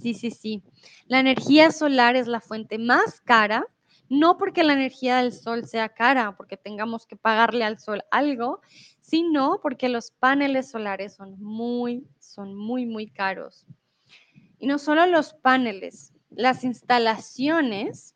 Sí, 0.00 0.14
sí, 0.14 0.30
sí. 0.30 0.62
La 1.06 1.20
energía 1.20 1.70
solar 1.72 2.16
es 2.16 2.26
la 2.28 2.40
fuente 2.40 2.78
más 2.78 3.20
cara, 3.20 3.66
no 4.08 4.38
porque 4.38 4.62
la 4.62 4.74
energía 4.74 5.16
del 5.18 5.32
sol 5.32 5.66
sea 5.66 5.88
cara, 5.88 6.36
porque 6.36 6.56
tengamos 6.56 7.06
que 7.06 7.16
pagarle 7.16 7.64
al 7.64 7.80
sol 7.80 8.02
algo, 8.10 8.60
sino 9.00 9.58
porque 9.62 9.88
los 9.88 10.12
paneles 10.12 10.70
solares 10.70 11.14
son 11.14 11.40
muy, 11.42 12.06
son 12.20 12.54
muy, 12.54 12.86
muy 12.86 13.08
caros. 13.08 13.66
Y 14.58 14.66
no 14.66 14.78
solo 14.78 15.06
los 15.06 15.34
paneles, 15.34 16.12
las 16.30 16.64
instalaciones 16.64 18.15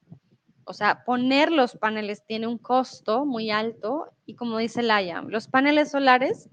o 0.71 0.73
sea, 0.73 1.03
poner 1.05 1.51
los 1.51 1.77
paneles 1.77 2.25
tiene 2.25 2.47
un 2.47 2.57
costo 2.57 3.27
muy 3.27 3.51
alto 3.51 4.07
y 4.25 4.37
como 4.37 4.59
dice 4.59 4.85
Laia, 4.85 5.21
los 5.23 5.49
paneles 5.49 5.91
solares 5.91 6.49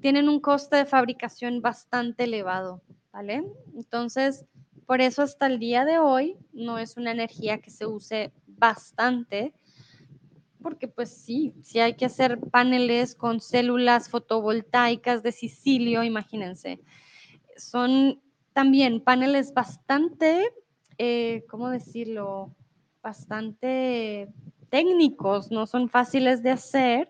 tienen 0.00 0.28
un 0.28 0.40
costo 0.40 0.74
de 0.74 0.84
fabricación 0.84 1.62
bastante 1.62 2.24
elevado, 2.24 2.82
¿vale? 3.12 3.44
Entonces, 3.76 4.44
por 4.84 5.00
eso 5.00 5.22
hasta 5.22 5.46
el 5.46 5.60
día 5.60 5.84
de 5.84 5.98
hoy 5.98 6.36
no 6.52 6.78
es 6.78 6.96
una 6.96 7.12
energía 7.12 7.58
que 7.58 7.70
se 7.70 7.86
use 7.86 8.32
bastante, 8.48 9.54
porque 10.60 10.88
pues 10.88 11.10
sí, 11.10 11.54
si 11.62 11.78
hay 11.78 11.94
que 11.94 12.06
hacer 12.06 12.40
paneles 12.40 13.14
con 13.14 13.40
células 13.40 14.08
fotovoltaicas 14.08 15.22
de 15.22 15.30
sicilio, 15.30 16.02
imagínense. 16.02 16.80
Son 17.56 18.20
también 18.52 19.00
paneles 19.00 19.54
bastante, 19.54 20.50
eh, 20.98 21.44
¿cómo 21.48 21.70
decirlo? 21.70 22.56
Bastante 23.06 24.28
técnicos, 24.68 25.52
no 25.52 25.68
son 25.68 25.88
fáciles 25.88 26.42
de 26.42 26.50
hacer 26.50 27.08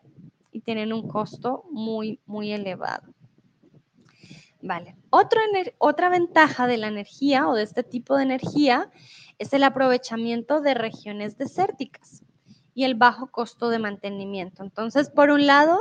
y 0.52 0.60
tienen 0.60 0.92
un 0.92 1.08
costo 1.08 1.64
muy, 1.70 2.20
muy 2.26 2.52
elevado. 2.52 3.14
Vale, 4.60 4.94
otra 5.08 6.10
ventaja 6.10 6.66
de 6.66 6.76
la 6.76 6.88
energía 6.88 7.48
o 7.48 7.54
de 7.54 7.62
este 7.62 7.82
tipo 7.82 8.14
de 8.14 8.24
energía 8.24 8.90
es 9.38 9.54
el 9.54 9.64
aprovechamiento 9.64 10.60
de 10.60 10.74
regiones 10.74 11.38
desérticas 11.38 12.22
y 12.74 12.84
el 12.84 12.94
bajo 12.94 13.28
costo 13.28 13.70
de 13.70 13.78
mantenimiento. 13.78 14.62
Entonces, 14.62 15.08
por 15.08 15.30
un 15.30 15.46
lado, 15.46 15.80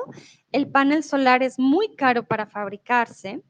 el 0.54 0.68
panel 0.68 1.04
solar 1.04 1.44
es 1.44 1.60
muy 1.60 1.94
caro 1.98 2.24
para 2.24 2.46
fabricarse, 2.46 3.44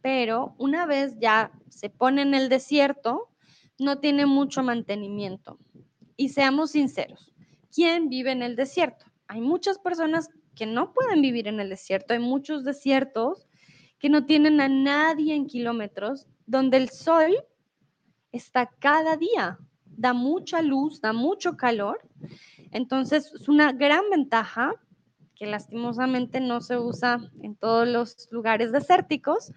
pero 0.00 0.54
una 0.58 0.86
vez 0.86 1.18
ya 1.18 1.50
se 1.70 1.90
pone 1.90 2.22
en 2.22 2.34
el 2.34 2.48
desierto, 2.48 3.30
no 3.80 3.98
tiene 3.98 4.26
mucho 4.26 4.62
mantenimiento. 4.62 5.58
Y 6.16 6.28
seamos 6.28 6.72
sinceros, 6.72 7.32
¿quién 7.74 8.08
vive 8.08 8.32
en 8.32 8.42
el 8.42 8.56
desierto? 8.56 9.06
Hay 9.26 9.40
muchas 9.40 9.78
personas 9.78 10.30
que 10.54 10.66
no 10.66 10.92
pueden 10.92 11.20
vivir 11.22 11.48
en 11.48 11.60
el 11.60 11.68
desierto, 11.68 12.14
hay 12.14 12.20
muchos 12.20 12.64
desiertos 12.64 13.48
que 13.98 14.08
no 14.08 14.26
tienen 14.26 14.60
a 14.60 14.68
nadie 14.68 15.34
en 15.34 15.46
kilómetros, 15.46 16.26
donde 16.46 16.76
el 16.76 16.90
sol 16.90 17.34
está 18.32 18.66
cada 18.78 19.16
día, 19.16 19.58
da 19.86 20.12
mucha 20.12 20.62
luz, 20.62 21.00
da 21.00 21.12
mucho 21.12 21.56
calor. 21.56 22.00
Entonces, 22.70 23.32
es 23.34 23.48
una 23.48 23.72
gran 23.72 24.02
ventaja 24.10 24.72
que 25.34 25.46
lastimosamente 25.46 26.40
no 26.40 26.60
se 26.60 26.78
usa 26.78 27.18
en 27.42 27.56
todos 27.56 27.88
los 27.88 28.28
lugares 28.30 28.72
desérticos, 28.72 29.52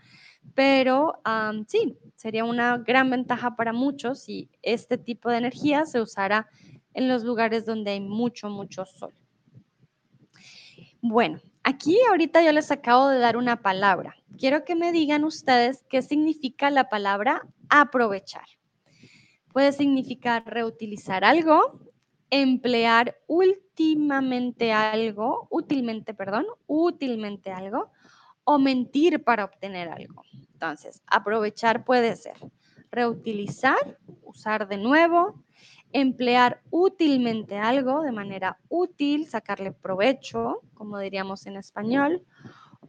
pero 0.55 1.21
sí, 1.67 1.97
sería 2.15 2.45
una 2.45 2.77
gran 2.77 3.09
ventaja 3.09 3.55
para 3.55 3.73
muchos 3.73 4.23
si 4.23 4.49
este 4.61 4.97
tipo 4.97 5.29
de 5.29 5.37
energía 5.37 5.85
se 5.85 6.01
usara 6.01 6.47
en 6.93 7.07
los 7.07 7.23
lugares 7.23 7.65
donde 7.65 7.91
hay 7.91 7.99
mucho, 8.01 8.49
mucho 8.49 8.85
sol. 8.85 9.13
Bueno, 11.01 11.39
aquí 11.63 11.97
ahorita 12.09 12.41
yo 12.41 12.51
les 12.51 12.71
acabo 12.71 13.09
de 13.09 13.19
dar 13.19 13.37
una 13.37 13.61
palabra. 13.61 14.15
Quiero 14.37 14.65
que 14.65 14.75
me 14.75 14.91
digan 14.91 15.23
ustedes 15.23 15.85
qué 15.89 16.01
significa 16.01 16.69
la 16.69 16.89
palabra 16.89 17.43
aprovechar. 17.69 18.45
Puede 19.53 19.71
significar 19.71 20.43
reutilizar 20.45 21.23
algo, 21.23 21.79
emplear 22.29 23.15
últimamente 23.27 24.71
algo, 24.71 25.47
útilmente, 25.49 26.13
perdón, 26.13 26.45
útilmente 26.65 27.51
algo, 27.51 27.91
o 28.49 28.57
mentir 28.57 29.21
para 29.25 29.43
obtener 29.43 29.89
algo. 29.89 30.23
Entonces, 30.53 31.03
aprovechar 31.05 31.83
puede 31.83 32.15
ser 32.15 32.37
reutilizar, 32.89 33.99
usar 34.23 34.69
de 34.69 34.77
nuevo, 34.77 35.43
emplear 35.91 36.61
útilmente 36.69 37.57
algo 37.57 38.03
de 38.03 38.13
manera 38.13 38.57
útil, 38.69 39.27
sacarle 39.27 39.73
provecho, 39.73 40.61
como 40.75 40.97
diríamos 40.97 41.45
en 41.45 41.57
español, 41.57 42.23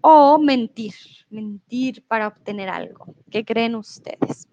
o 0.01 0.39
mentir, 0.39 0.95
mentir 1.29 2.07
para 2.07 2.29
obtener 2.29 2.69
algo. 2.69 3.13
¿Qué 3.29 3.45
creen 3.45 3.75
ustedes? 3.75 4.47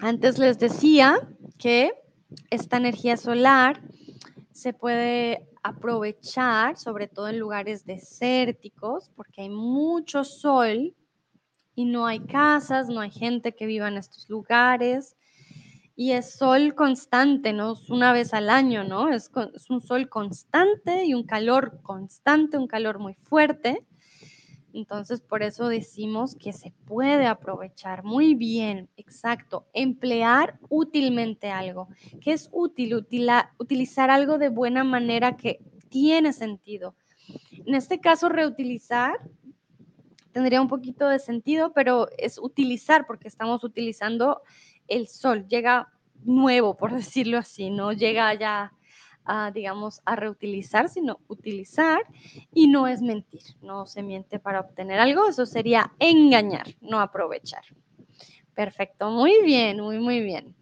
Antes 0.00 0.38
les 0.38 0.58
decía 0.58 1.20
que 1.56 1.92
esta 2.50 2.78
energía 2.78 3.16
solar 3.16 3.80
se 4.60 4.74
puede 4.74 5.48
aprovechar, 5.62 6.76
sobre 6.76 7.08
todo 7.08 7.28
en 7.28 7.38
lugares 7.38 7.86
desérticos, 7.86 9.10
porque 9.16 9.42
hay 9.42 9.48
mucho 9.48 10.22
sol 10.22 10.94
y 11.74 11.86
no 11.86 12.06
hay 12.06 12.20
casas, 12.20 12.90
no 12.90 13.00
hay 13.00 13.10
gente 13.10 13.54
que 13.54 13.64
viva 13.64 13.88
en 13.88 13.96
estos 13.96 14.28
lugares. 14.28 15.16
Y 15.96 16.12
es 16.12 16.34
sol 16.34 16.74
constante, 16.74 17.54
¿no? 17.54 17.72
Es 17.72 17.88
una 17.88 18.12
vez 18.12 18.34
al 18.34 18.50
año, 18.50 18.84
¿no? 18.84 19.08
Es, 19.08 19.30
es 19.54 19.70
un 19.70 19.80
sol 19.80 20.10
constante 20.10 21.04
y 21.04 21.14
un 21.14 21.24
calor 21.24 21.80
constante, 21.82 22.58
un 22.58 22.66
calor 22.66 22.98
muy 22.98 23.14
fuerte. 23.14 23.86
Entonces, 24.72 25.20
por 25.20 25.42
eso 25.42 25.68
decimos 25.68 26.36
que 26.36 26.52
se 26.52 26.72
puede 26.86 27.26
aprovechar 27.26 28.04
muy 28.04 28.34
bien, 28.34 28.88
exacto, 28.96 29.66
emplear 29.72 30.58
útilmente 30.68 31.50
algo. 31.50 31.88
que 32.20 32.32
es 32.32 32.48
útil? 32.52 32.94
utilizar 33.58 34.10
algo 34.10 34.38
de 34.38 34.48
buena 34.48 34.84
manera 34.84 35.36
que 35.36 35.60
tiene 35.88 36.32
sentido. 36.32 36.94
En 37.66 37.74
este 37.74 38.00
caso, 38.00 38.28
reutilizar 38.28 39.18
tendría 40.32 40.62
un 40.62 40.68
poquito 40.68 41.08
de 41.08 41.18
sentido, 41.18 41.72
pero 41.72 42.08
es 42.16 42.38
utilizar 42.38 43.06
porque 43.06 43.28
estamos 43.28 43.64
utilizando 43.64 44.42
el 44.86 45.08
sol. 45.08 45.46
Llega 45.48 45.88
nuevo, 46.24 46.76
por 46.76 46.92
decirlo 46.94 47.38
así, 47.38 47.70
no 47.70 47.92
llega 47.92 48.32
ya 48.34 48.72
digamos, 49.52 50.00
a 50.04 50.16
reutilizar, 50.16 50.88
sino 50.88 51.20
utilizar 51.28 52.00
y 52.52 52.68
no 52.68 52.86
es 52.86 53.00
mentir, 53.00 53.42
no 53.62 53.86
se 53.86 54.02
miente 54.02 54.38
para 54.38 54.60
obtener 54.60 54.98
algo, 54.98 55.28
eso 55.28 55.46
sería 55.46 55.92
engañar, 55.98 56.66
no 56.80 57.00
aprovechar. 57.00 57.62
Perfecto, 58.54 59.10
muy 59.10 59.42
bien, 59.42 59.80
muy, 59.80 59.98
muy 59.98 60.20
bien. 60.20 60.54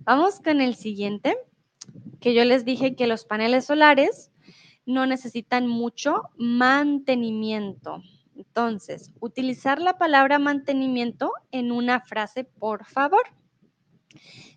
Vamos 0.00 0.40
con 0.40 0.60
el 0.60 0.76
siguiente, 0.76 1.36
que 2.20 2.34
yo 2.34 2.44
les 2.44 2.64
dije 2.64 2.94
que 2.94 3.06
los 3.06 3.24
paneles 3.24 3.64
solares 3.64 4.30
no 4.84 5.06
necesitan 5.06 5.66
mucho 5.66 6.22
mantenimiento. 6.36 8.02
Entonces, 8.36 9.10
utilizar 9.20 9.80
la 9.80 9.98
palabra 9.98 10.38
mantenimiento 10.38 11.32
en 11.50 11.72
una 11.72 12.00
frase, 12.00 12.44
por 12.44 12.84
favor. 12.84 13.22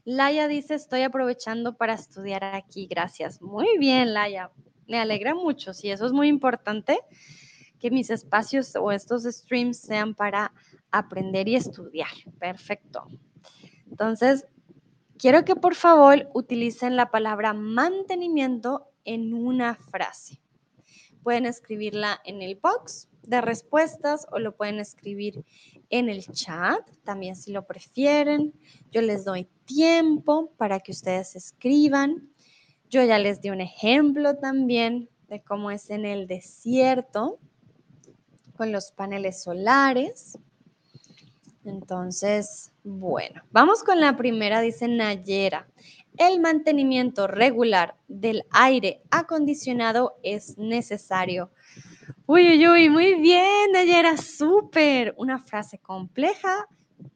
Laia 0.05 0.47
dice, 0.47 0.75
estoy 0.75 1.01
aprovechando 1.03 1.77
para 1.77 1.93
estudiar 1.93 2.43
aquí. 2.43 2.87
Gracias. 2.87 3.41
Muy 3.41 3.77
bien, 3.77 4.13
Laia. 4.13 4.51
Me 4.87 4.99
alegra 4.99 5.35
mucho. 5.35 5.73
Sí, 5.73 5.91
eso 5.91 6.05
es 6.05 6.11
muy 6.11 6.27
importante, 6.27 6.99
que 7.79 7.91
mis 7.91 8.09
espacios 8.09 8.75
o 8.75 8.91
estos 8.91 9.23
streams 9.23 9.77
sean 9.77 10.15
para 10.15 10.51
aprender 10.91 11.47
y 11.47 11.55
estudiar. 11.55 12.09
Perfecto. 12.39 13.07
Entonces, 13.89 14.45
quiero 15.17 15.45
que 15.45 15.55
por 15.55 15.75
favor 15.75 16.29
utilicen 16.33 16.95
la 16.95 17.11
palabra 17.11 17.53
mantenimiento 17.53 18.89
en 19.05 19.33
una 19.33 19.75
frase. 19.75 20.41
Pueden 21.23 21.45
escribirla 21.45 22.19
en 22.25 22.41
el 22.41 22.55
box 22.55 23.09
de 23.23 23.41
respuestas 23.41 24.25
o 24.31 24.39
lo 24.39 24.55
pueden 24.55 24.79
escribir 24.79 25.45
en 25.89 26.09
el 26.09 26.25
chat, 26.25 26.87
también 27.03 27.35
si 27.35 27.51
lo 27.51 27.65
prefieren. 27.65 28.53
Yo 28.91 29.01
les 29.01 29.25
doy 29.25 29.47
tiempo 29.65 30.51
para 30.57 30.79
que 30.79 30.91
ustedes 30.91 31.35
escriban. 31.35 32.29
Yo 32.89 33.03
ya 33.03 33.19
les 33.19 33.41
di 33.41 33.49
un 33.49 33.61
ejemplo 33.61 34.37
también 34.37 35.09
de 35.27 35.41
cómo 35.41 35.71
es 35.71 35.89
en 35.89 36.05
el 36.05 36.27
desierto 36.27 37.39
con 38.57 38.71
los 38.71 38.91
paneles 38.91 39.43
solares. 39.43 40.37
Entonces, 41.65 42.71
bueno, 42.83 43.43
vamos 43.51 43.83
con 43.83 43.99
la 43.99 44.17
primera, 44.17 44.61
dice 44.61 44.87
Nayera. 44.87 45.67
El 46.17 46.39
mantenimiento 46.41 47.27
regular 47.27 47.95
del 48.07 48.43
aire 48.51 49.01
acondicionado 49.11 50.17
es 50.23 50.57
necesario 50.57 51.51
Uy, 52.25 52.47
uy, 52.47 52.67
uy, 52.67 52.89
muy 52.89 53.15
bien, 53.15 53.71
Nayera, 53.71 54.17
súper. 54.17 55.13
Una 55.17 55.39
frase 55.39 55.77
compleja, 55.77 56.67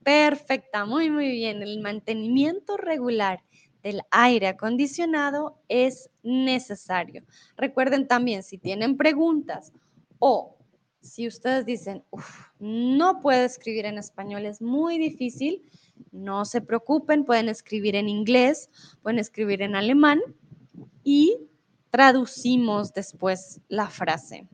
perfecta, 0.03 0.85
muy, 0.85 1.09
muy 1.09 1.31
bien. 1.31 1.63
El 1.63 1.81
mantenimiento 1.81 2.77
regular 2.77 3.43
del 3.81 4.01
aire 4.11 4.47
acondicionado 4.47 5.57
es 5.67 6.09
necesario. 6.21 7.23
Recuerden 7.57 8.07
también, 8.07 8.43
si 8.43 8.57
tienen 8.57 8.97
preguntas 8.97 9.73
o 10.19 10.57
si 11.01 11.27
ustedes 11.27 11.65
dicen, 11.65 12.03
no 12.59 13.19
puedo 13.19 13.43
escribir 13.43 13.85
en 13.85 13.97
español, 13.97 14.45
es 14.45 14.61
muy 14.61 14.97
difícil, 14.97 15.63
no 16.11 16.45
se 16.45 16.61
preocupen, 16.61 17.25
pueden 17.25 17.49
escribir 17.49 17.95
en 17.95 18.09
inglés, 18.09 18.69
pueden 19.01 19.19
escribir 19.19 19.61
en 19.63 19.75
alemán 19.75 20.21
y 21.03 21.37
traducimos 21.89 22.93
después 22.93 23.59
la 23.67 23.89
frase. 23.89 24.47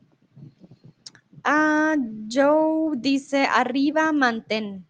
Ah, 1.52 1.96
Joe 2.30 2.96
dice, 2.96 3.44
arriba 3.44 4.12
mantén. 4.12 4.86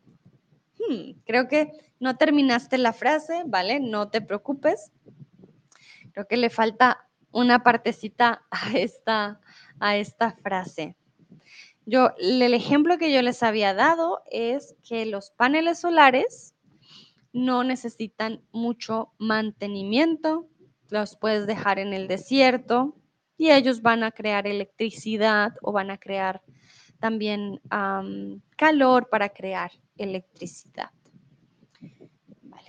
Hmm, 0.79 1.12
creo 1.25 1.49
que 1.49 1.73
no 1.99 2.18
terminaste 2.18 2.77
la 2.77 2.92
frase, 2.92 3.44
¿vale? 3.46 3.81
No 3.81 4.11
te 4.11 4.20
preocupes. 4.20 4.92
Creo 6.12 6.29
que 6.29 6.37
le 6.37 6.51
falta 6.51 7.09
una 7.33 7.62
partecita 7.62 8.42
a 8.51 8.73
esta, 8.77 9.40
a 9.79 9.96
esta 9.96 10.33
frase. 10.33 10.96
Yo, 11.87 12.11
el 12.18 12.53
ejemplo 12.53 12.99
que 12.99 13.11
yo 13.11 13.23
les 13.23 13.42
había 13.42 13.73
dado 13.73 14.20
es 14.31 14.77
que 14.87 15.07
los 15.07 15.31
paneles 15.31 15.81
solares 15.81 16.55
no 17.33 17.64
necesitan 17.64 18.42
mucho 18.53 19.14
mantenimiento, 19.16 20.46
los 20.90 21.16
puedes 21.16 21.46
dejar 21.46 21.79
en 21.79 21.94
el 21.94 22.07
desierto, 22.07 22.99
y 23.40 23.50
ellos 23.50 23.81
van 23.81 24.03
a 24.03 24.11
crear 24.11 24.46
electricidad 24.46 25.55
o 25.62 25.72
van 25.72 25.90
a 25.90 25.96
crear 25.96 26.42
también 26.98 27.59
calor 28.55 29.09
para 29.09 29.31
crear 29.31 29.72
electricidad. 29.96 30.90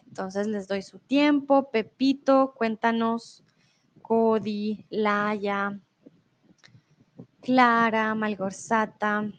Entonces 0.08 0.48
les 0.48 0.70
doy 0.70 0.82
su 0.82 0.98
tiempo. 1.00 1.70
Pepito, 1.72 2.54
cuéntanos. 2.56 3.44
Cody, 4.02 4.86
Laya, 4.90 5.78
Clara, 7.42 8.16
Malgorzata. 8.16 9.30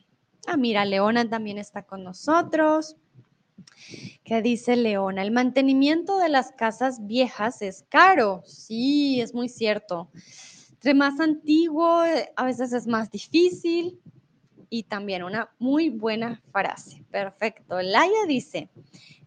Ah, 0.46 0.56
mira, 0.58 0.84
Leona 0.84 1.26
también 1.26 1.56
está 1.56 1.82
con 1.84 2.04
nosotros. 2.04 2.96
¿Qué 4.22 4.42
dice 4.42 4.76
Leona? 4.76 5.22
El 5.22 5.30
mantenimiento 5.30 6.18
de 6.18 6.28
las 6.28 6.52
casas 6.52 7.06
viejas 7.06 7.62
es 7.62 7.86
caro. 7.88 8.42
Sí, 8.44 9.22
es 9.22 9.32
muy 9.32 9.48
cierto. 9.48 10.10
Entre 10.82 10.94
más 10.94 11.20
antiguo, 11.20 12.02
eh, 12.02 12.32
a 12.34 12.44
veces 12.44 12.72
es 12.72 12.88
más 12.88 13.08
difícil. 13.08 14.00
Y 14.68 14.82
también 14.82 15.22
una 15.22 15.48
muy 15.60 15.90
buena 15.90 16.42
frase. 16.50 17.04
Perfecto. 17.08 17.80
Laia 17.80 18.26
dice, 18.26 18.68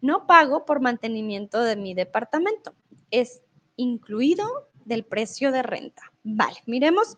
no 0.02 0.28
pago 0.28 0.66
por 0.66 0.82
mantenimiento 0.82 1.64
de 1.64 1.78
mi 1.78 1.94
departamento. 1.94 2.76
Es 3.10 3.42
incluido 3.78 4.46
del 4.84 5.06
precio 5.06 5.54
de 5.54 5.64
renta. 5.64 6.12
Vale, 6.26 6.58
miremos 6.66 7.18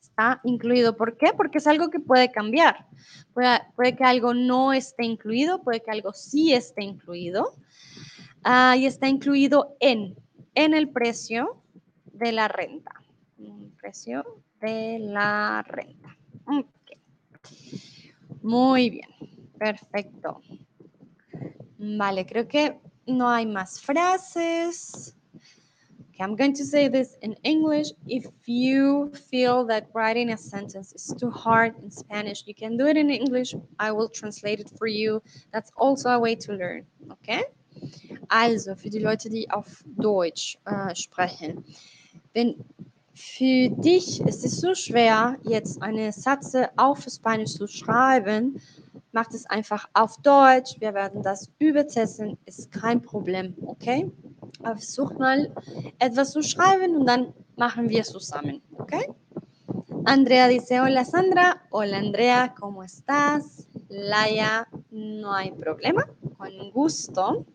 Está 0.00 0.40
incluido, 0.44 0.96
¿por 0.96 1.16
qué? 1.16 1.32
Porque 1.36 1.58
es 1.58 1.66
algo 1.66 1.90
que 1.90 2.00
puede 2.00 2.30
cambiar. 2.30 2.86
Puede, 3.34 3.60
puede 3.74 3.96
que 3.96 4.04
algo 4.04 4.32
no 4.32 4.72
esté 4.72 5.04
incluido, 5.04 5.62
puede 5.62 5.82
que 5.82 5.90
algo 5.90 6.12
sí 6.12 6.54
esté 6.54 6.84
incluido. 6.84 7.54
Ah, 8.48 8.76
y 8.76 8.86
está 8.86 9.08
incluido 9.08 9.76
en, 9.80 10.14
en 10.54 10.72
el 10.72 10.88
precio 10.88 11.64
de 12.12 12.30
la 12.30 12.46
renta. 12.46 12.92
Precio 13.80 14.24
de 14.60 15.00
la 15.00 15.64
renta. 15.66 16.16
Muy 18.42 18.90
bien, 18.90 19.08
perfecto. 19.58 20.42
Vale, 21.76 22.24
creo 22.24 22.46
que 22.46 22.78
no 23.08 23.28
hay 23.28 23.46
más 23.46 23.80
frases. 23.80 25.16
Okay, 26.10 26.22
I'm 26.22 26.36
going 26.36 26.54
to 26.54 26.64
say 26.64 26.88
this 26.88 27.18
in 27.22 27.34
English. 27.42 27.88
If 28.06 28.26
you 28.46 29.10
feel 29.28 29.66
that 29.66 29.88
writing 29.92 30.30
a 30.30 30.36
sentence 30.36 30.92
is 30.94 31.12
too 31.18 31.32
hard 31.32 31.74
in 31.82 31.90
Spanish, 31.90 32.44
you 32.46 32.54
can 32.54 32.76
do 32.76 32.86
it 32.86 32.96
in 32.96 33.10
English. 33.10 33.56
I 33.80 33.90
will 33.90 34.08
translate 34.08 34.60
it 34.60 34.70
for 34.78 34.86
you. 34.86 35.20
That's 35.52 35.72
also 35.76 36.10
a 36.10 36.18
way 36.20 36.36
to 36.36 36.52
learn. 36.52 36.86
Okay? 37.10 37.42
Also, 38.28 38.74
für 38.74 38.90
die 38.90 38.98
Leute, 38.98 39.28
die 39.28 39.50
auf 39.50 39.84
Deutsch 39.86 40.58
äh, 40.64 40.94
sprechen. 40.94 41.64
Wenn 42.32 42.56
für 43.16 43.70
dich 43.70 44.20
ist 44.20 44.44
es 44.44 44.60
so 44.60 44.74
schwer, 44.74 45.36
jetzt 45.42 45.80
eine 45.80 46.12
Sätze 46.12 46.68
auf 46.76 47.06
Spanisch 47.08 47.54
zu 47.54 47.66
schreiben, 47.66 48.60
macht 49.12 49.32
es 49.32 49.46
einfach 49.46 49.88
auf 49.94 50.18
Deutsch. 50.18 50.76
Wir 50.80 50.92
werden 50.92 51.22
das 51.22 51.50
übersetzen, 51.58 52.36
ist 52.44 52.70
kein 52.70 53.00
Problem, 53.00 53.54
okay? 53.64 54.12
Aber 54.62 54.76
versuch 54.76 55.12
mal 55.14 55.50
etwas 55.98 56.32
zu 56.32 56.42
schreiben 56.42 56.96
und 56.96 57.06
dann 57.06 57.32
machen 57.56 57.88
wir 57.88 58.04
zusammen, 58.04 58.60
okay? 58.76 59.08
Andrea 60.04 60.48
dice, 60.48 60.82
hola 60.82 61.04
Sandra, 61.04 61.56
hola 61.72 61.96
Andrea, 61.96 62.54
¿cómo 62.54 62.82
estás? 62.82 63.66
Laia, 63.88 64.68
no 64.90 65.32
hay 65.32 65.52
problema, 65.52 66.04
con 66.36 66.70
gusto. 66.70 67.46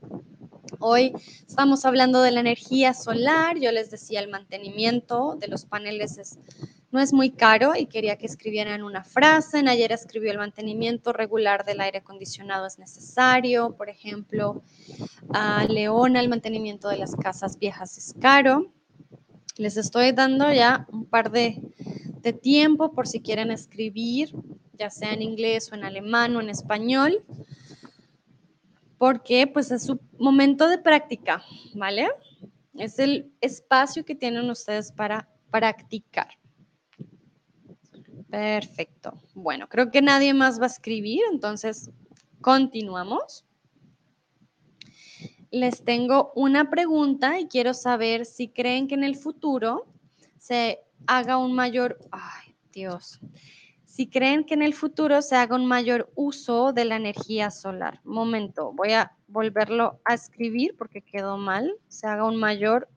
Hoy 0.83 1.13
estamos 1.47 1.85
hablando 1.85 2.23
de 2.23 2.31
la 2.31 2.39
energía 2.39 2.95
solar. 2.95 3.59
Yo 3.59 3.71
les 3.71 3.91
decía, 3.91 4.19
el 4.19 4.31
mantenimiento 4.31 5.35
de 5.39 5.47
los 5.47 5.63
paneles 5.65 6.17
es 6.17 6.39
no 6.91 6.99
es 6.99 7.13
muy 7.13 7.29
caro 7.29 7.73
y 7.77 7.85
quería 7.85 8.17
que 8.17 8.25
escribieran 8.25 8.81
una 8.83 9.03
frase. 9.03 9.59
Ayer 9.59 9.91
escribió 9.91 10.31
el 10.31 10.39
mantenimiento 10.39 11.13
regular 11.13 11.63
del 11.65 11.81
aire 11.81 11.99
acondicionado 11.99 12.65
es 12.65 12.79
necesario. 12.79 13.75
Por 13.77 13.89
ejemplo, 13.89 14.63
a 15.31 15.65
Leona, 15.65 16.19
el 16.19 16.29
mantenimiento 16.29 16.89
de 16.89 16.97
las 16.97 17.15
casas 17.15 17.59
viejas 17.59 17.99
es 17.99 18.15
caro. 18.19 18.73
Les 19.57 19.77
estoy 19.77 20.13
dando 20.13 20.51
ya 20.51 20.87
un 20.91 21.05
par 21.05 21.31
de, 21.31 21.61
de 22.21 22.33
tiempo 22.33 22.91
por 22.91 23.07
si 23.07 23.21
quieren 23.21 23.51
escribir, 23.51 24.33
ya 24.79 24.89
sea 24.89 25.13
en 25.13 25.21
inglés 25.21 25.71
o 25.71 25.75
en 25.75 25.83
alemán 25.83 26.35
o 26.35 26.41
en 26.41 26.49
español, 26.49 27.23
porque 29.01 29.47
pues 29.47 29.71
es 29.71 29.83
su 29.83 29.99
momento 30.19 30.69
de 30.69 30.77
práctica, 30.77 31.43
¿vale? 31.73 32.07
Es 32.75 32.99
el 32.99 33.33
espacio 33.41 34.05
que 34.05 34.13
tienen 34.13 34.47
ustedes 34.51 34.91
para 34.91 35.27
practicar. 35.49 36.27
Perfecto. 38.29 39.19
Bueno, 39.33 39.67
creo 39.67 39.89
que 39.89 40.03
nadie 40.03 40.35
más 40.35 40.59
va 40.59 40.65
a 40.65 40.67
escribir, 40.67 41.19
entonces 41.31 41.89
continuamos. 42.41 43.43
Les 45.49 45.83
tengo 45.83 46.31
una 46.35 46.69
pregunta 46.69 47.39
y 47.39 47.47
quiero 47.47 47.73
saber 47.73 48.27
si 48.27 48.49
creen 48.49 48.87
que 48.87 48.93
en 48.93 49.03
el 49.03 49.15
futuro 49.15 49.87
se 50.37 50.79
haga 51.07 51.37
un 51.37 51.53
mayor, 51.53 51.97
ay 52.11 52.55
Dios, 52.71 53.19
si 54.01 54.07
creen 54.07 54.45
que 54.45 54.55
en 54.55 54.63
el 54.63 54.73
futuro 54.73 55.21
se 55.21 55.35
haga 55.35 55.55
un 55.55 55.67
mayor 55.67 56.11
uso 56.15 56.73
de 56.73 56.85
la 56.85 56.95
energía 56.95 57.51
solar. 57.51 57.99
Momento, 58.03 58.73
voy 58.73 58.93
a 58.93 59.15
volverlo 59.27 60.01
a 60.05 60.15
escribir 60.15 60.75
porque 60.75 61.03
quedó 61.03 61.37
mal. 61.37 61.71
Se 61.87 62.07
haga 62.07 62.25
un 62.25 62.37
mayor 62.37 62.89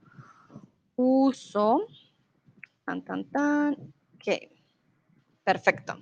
uso. 0.95 1.85
Tan, 2.85 3.03
tan, 3.03 3.23
tan. 3.25 3.73
Ok. 4.15 4.49
Perfecto. 5.43 5.99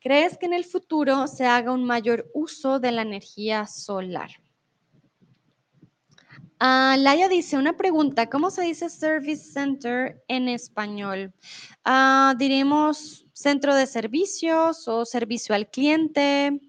¿Crees 0.00 0.38
que 0.38 0.46
en 0.46 0.52
el 0.52 0.64
futuro 0.64 1.26
se 1.26 1.44
haga 1.44 1.72
un 1.72 1.82
mayor 1.82 2.30
uso 2.32 2.78
de 2.78 2.92
la 2.92 3.02
energía 3.02 3.66
solar? 3.66 4.30
Uh, 6.60 6.94
Laia 6.96 7.28
dice 7.28 7.56
una 7.56 7.76
pregunta, 7.76 8.30
¿cómo 8.30 8.52
se 8.52 8.62
dice 8.62 8.88
service 8.88 9.50
center 9.52 10.22
en 10.28 10.48
español? 10.48 11.34
Uh, 11.84 12.36
diremos 12.38 13.27
centro 13.38 13.76
de 13.76 13.86
servicios 13.86 14.88
o 14.88 15.04
servicio 15.04 15.54
al 15.54 15.70
cliente. 15.70 16.60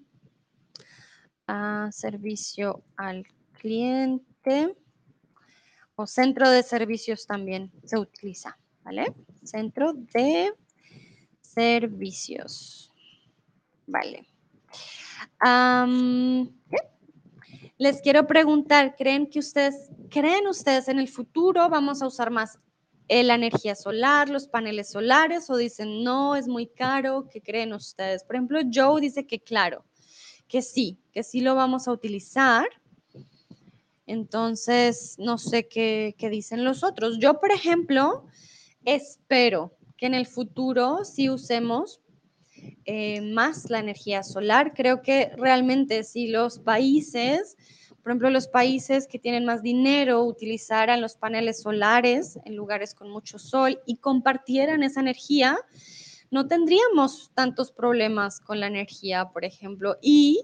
Uh, 1.48 1.90
servicio 1.90 2.84
al 2.96 3.26
cliente 3.58 4.76
o 5.96 6.06
centro 6.06 6.48
de 6.48 6.62
servicios 6.62 7.26
también 7.26 7.72
se 7.82 7.98
utiliza, 7.98 8.56
¿vale? 8.84 9.12
Centro 9.42 9.94
de 9.94 10.52
servicios. 11.40 12.92
Vale. 13.88 14.28
Les 17.78 18.00
quiero 18.00 18.28
preguntar, 18.28 18.94
¿creen 18.94 19.28
que 19.28 19.40
ustedes, 19.40 19.90
creen 20.08 20.46
ustedes 20.46 20.86
en 20.86 21.00
el 21.00 21.08
futuro 21.08 21.68
vamos 21.68 22.00
a 22.00 22.06
usar 22.06 22.30
más 22.30 22.60
la 23.10 23.34
energía 23.34 23.74
solar, 23.74 24.28
los 24.28 24.46
paneles 24.46 24.90
solares 24.90 25.50
o 25.50 25.56
dicen 25.56 26.04
no, 26.04 26.36
es 26.36 26.46
muy 26.46 26.66
caro? 26.66 27.28
¿Qué 27.28 27.40
creen 27.40 27.72
ustedes? 27.72 28.22
Por 28.24 28.36
ejemplo, 28.36 28.60
Joe 28.72 29.00
dice 29.00 29.26
que 29.26 29.40
claro, 29.40 29.84
que 30.46 30.62
sí, 30.62 30.98
que 31.12 31.22
sí 31.22 31.40
lo 31.40 31.54
vamos 31.54 31.88
a 31.88 31.92
utilizar. 31.92 32.68
Entonces, 34.06 35.16
no 35.18 35.38
sé 35.38 35.68
qué, 35.68 36.14
qué 36.18 36.30
dicen 36.30 36.64
los 36.64 36.82
otros. 36.84 37.18
Yo, 37.18 37.40
por 37.40 37.50
ejemplo, 37.52 38.26
espero 38.84 39.76
que 39.96 40.06
en 40.06 40.14
el 40.14 40.26
futuro 40.26 41.04
sí 41.04 41.28
usemos 41.30 42.00
eh, 42.84 43.20
más 43.20 43.70
la 43.70 43.78
energía 43.78 44.22
solar. 44.22 44.72
Creo 44.74 45.02
que 45.02 45.30
realmente 45.36 46.04
si 46.04 46.28
los 46.28 46.58
países, 46.58 47.56
por 48.02 48.12
ejemplo, 48.12 48.30
los 48.30 48.48
países 48.48 49.06
que 49.06 49.18
tienen 49.18 49.44
más 49.44 49.62
dinero 49.62 50.24
utilizaran 50.24 51.00
los 51.00 51.16
paneles 51.16 51.62
solares 51.62 52.38
en 52.44 52.56
lugares 52.56 52.94
con 52.94 53.10
mucho 53.10 53.38
sol 53.38 53.80
y 53.86 53.96
compartieran 53.96 54.82
esa 54.82 55.00
energía, 55.00 55.58
no 56.30 56.46
tendríamos 56.46 57.30
tantos 57.34 57.72
problemas 57.72 58.40
con 58.40 58.60
la 58.60 58.68
energía, 58.68 59.28
por 59.30 59.44
ejemplo. 59.44 59.96
Y 60.00 60.40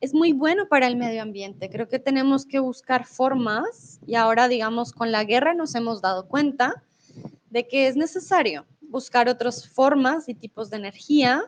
es 0.00 0.14
muy 0.14 0.32
bueno 0.32 0.68
para 0.68 0.86
el 0.86 0.96
medio 0.96 1.22
ambiente. 1.22 1.68
Creo 1.68 1.88
que 1.88 1.98
tenemos 1.98 2.46
que 2.46 2.60
buscar 2.60 3.06
formas 3.06 4.00
y 4.06 4.14
ahora, 4.14 4.48
digamos, 4.48 4.92
con 4.92 5.12
la 5.12 5.24
guerra 5.24 5.54
nos 5.54 5.74
hemos 5.74 6.00
dado 6.00 6.28
cuenta 6.28 6.82
de 7.50 7.66
que 7.66 7.88
es 7.88 7.96
necesario 7.96 8.66
buscar 8.80 9.28
otras 9.28 9.68
formas 9.68 10.28
y 10.28 10.34
tipos 10.34 10.70
de 10.70 10.76
energía 10.76 11.44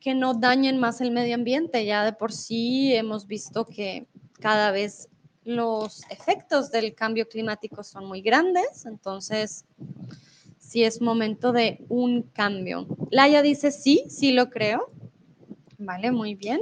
que 0.00 0.14
no 0.14 0.34
dañen 0.34 0.78
más 0.78 1.00
el 1.00 1.10
medio 1.10 1.34
ambiente. 1.34 1.84
Ya 1.84 2.04
de 2.04 2.12
por 2.12 2.32
sí 2.32 2.94
hemos 2.94 3.26
visto 3.26 3.66
que 3.66 4.06
cada 4.40 4.70
vez 4.70 5.08
los 5.44 6.02
efectos 6.10 6.70
del 6.70 6.94
cambio 6.94 7.28
climático 7.28 7.84
son 7.84 8.06
muy 8.06 8.22
grandes, 8.22 8.86
entonces 8.86 9.64
sí 10.58 10.84
es 10.84 11.00
momento 11.00 11.52
de 11.52 11.84
un 11.88 12.22
cambio. 12.22 12.86
Laia 13.10 13.42
dice 13.42 13.70
sí, 13.70 14.04
sí 14.08 14.32
lo 14.32 14.50
creo. 14.50 14.90
Vale, 15.78 16.10
muy 16.12 16.34
bien. 16.34 16.60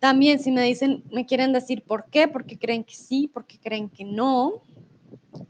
También 0.00 0.38
si 0.38 0.52
me 0.52 0.62
dicen, 0.62 1.04
me 1.12 1.26
quieren 1.26 1.52
decir 1.52 1.82
por 1.82 2.06
qué, 2.10 2.28
porque 2.28 2.58
creen 2.58 2.84
que 2.84 2.94
sí, 2.94 3.30
porque 3.32 3.58
creen 3.58 3.88
que 3.88 4.04
no. 4.04 4.62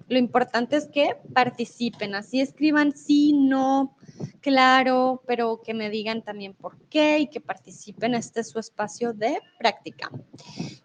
Lo 0.09 0.18
importante 0.18 0.76
es 0.76 0.89
que 0.89 1.16
participen, 1.35 2.14
así 2.14 2.41
escriban 2.41 2.97
sí, 2.97 3.33
no, 3.33 3.97
claro, 4.41 5.22
pero 5.26 5.61
que 5.62 5.74
me 5.74 5.91
digan 5.91 6.22
también 6.22 6.55
por 6.55 6.79
qué 6.89 7.18
y 7.18 7.29
que 7.29 7.41
participen. 7.41 8.14
Este 8.14 8.41
es 8.41 8.49
su 8.49 8.59
espacio 8.59 9.12
de 9.12 9.41
práctica. 9.59 10.11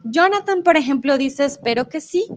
Jonathan, 0.04 0.64
por 0.64 0.78
ejemplo, 0.78 1.18
dice, 1.18 1.46
espero 1.46 1.88
que 1.88 2.02
sí, 2.02 2.28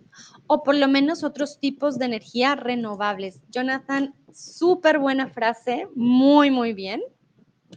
o 0.46 0.62
por 0.62 0.76
lo 0.76 0.88
menos 0.88 1.24
otros 1.24 1.58
tipos 1.58 1.98
de 1.98 2.06
energía 2.06 2.54
renovables. 2.54 3.40
Jonathan, 3.50 4.14
súper 4.32 4.98
buena 4.98 5.28
frase, 5.28 5.88
muy, 5.94 6.50
muy 6.50 6.72
bien. 6.72 7.02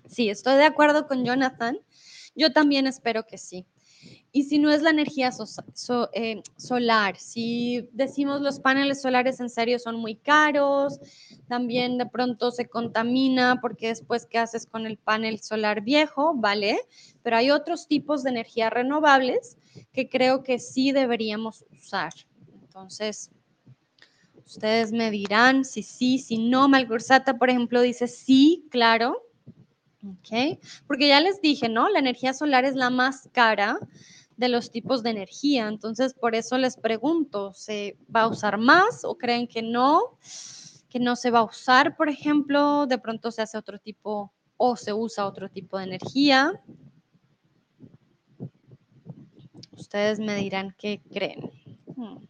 Sí, 0.08 0.30
estoy 0.30 0.56
de 0.58 0.66
acuerdo 0.66 1.08
con 1.08 1.26
Jonathan. 1.26 1.80
Yo 2.36 2.54
también 2.54 2.88
espero 2.88 3.26
que 3.26 3.38
sí. 3.38 3.66
Y 4.32 4.43
si 4.43 4.60
no 4.60 4.72
es 4.72 4.82
la 4.84 4.91
energía 4.91 5.32
eh, 6.14 6.41
solar, 6.56 7.18
si 7.18 7.89
decimos 7.93 8.41
los 8.41 8.60
paneles 8.60 9.02
solares 9.02 9.39
en 9.39 9.50
serio 9.50 9.80
son 9.80 9.95
muy 9.95 10.16
caros, 10.16 11.00
también 11.47 11.97
de 11.97 12.06
pronto 12.06 12.52
se 12.52 12.68
contamina 12.68 13.60
porque 13.60 13.88
después 13.88 14.28
qué 14.28 14.38
haces 14.38 14.68
con 14.68 14.86
el 14.86 14.97
panel 14.97 15.39
solar 15.39 15.82
viejo, 15.82 16.36
¿vale? 16.36 16.80
Pero 17.24 17.38
hay 17.38 17.50
otros 17.50 17.88
tipos 17.88 18.24
de 18.24 18.30
energía 18.30 18.70
renovables 18.70 19.58
que 19.91 20.10
creo 20.10 20.43
que 20.43 20.60
sí 20.60 20.91
deberíamos 20.91 21.66
usar. 21.72 22.14
Entonces, 22.62 23.32
ustedes 24.45 24.91
me 24.91 25.10
dirán 25.10 25.66
si 25.66 25.82
sí, 25.82 26.20
si 26.20 26.38
no. 26.38 26.70
Malgorzata, 26.70 27.38
por 27.38 27.50
ejemplo, 27.50 27.82
dice 27.82 28.08
sí, 28.08 28.68
claro. 28.70 29.24
¿Ok? 30.04 30.60
Porque 30.88 31.08
ya 31.08 31.20
les 31.20 31.41
dije, 31.41 31.70
¿no? 31.70 31.89
La 31.89 32.00
energía 32.00 32.34
solar 32.34 32.66
es 32.66 32.76
la 32.76 32.89
más 32.89 33.30
cara 33.32 33.80
de 34.38 34.50
los 34.50 34.72
tipos 34.72 35.04
de 35.04 35.10
energía. 35.10 35.68
Entonces, 35.68 36.14
por 36.14 36.34
eso 36.34 36.58
les 36.58 36.78
pregunto, 36.78 37.54
¿se 37.54 37.97
va 38.14 38.22
a 38.22 38.28
usar 38.28 38.58
más 38.58 39.04
o 39.04 39.18
creen 39.18 39.47
que 39.47 39.62
no? 39.62 40.18
Que 40.89 41.00
no 41.00 41.16
se 41.16 41.30
va 41.30 41.39
a 41.39 41.43
usar, 41.43 41.97
por 41.97 42.10
ejemplo, 42.10 42.88
de 42.88 42.97
pronto 42.97 43.32
se 43.32 43.41
hace 43.41 43.58
otro 43.58 43.80
tipo 43.80 44.34
o 44.56 44.76
se 44.76 44.93
usa 44.93 45.26
otro 45.26 45.50
tipo 45.50 45.78
de 45.78 45.86
energía. 45.86 46.62
Ustedes 49.72 50.20
me 50.20 50.36
dirán 50.36 50.74
qué 50.78 51.02
creen. 51.12 51.52
Hmm. 51.95 52.29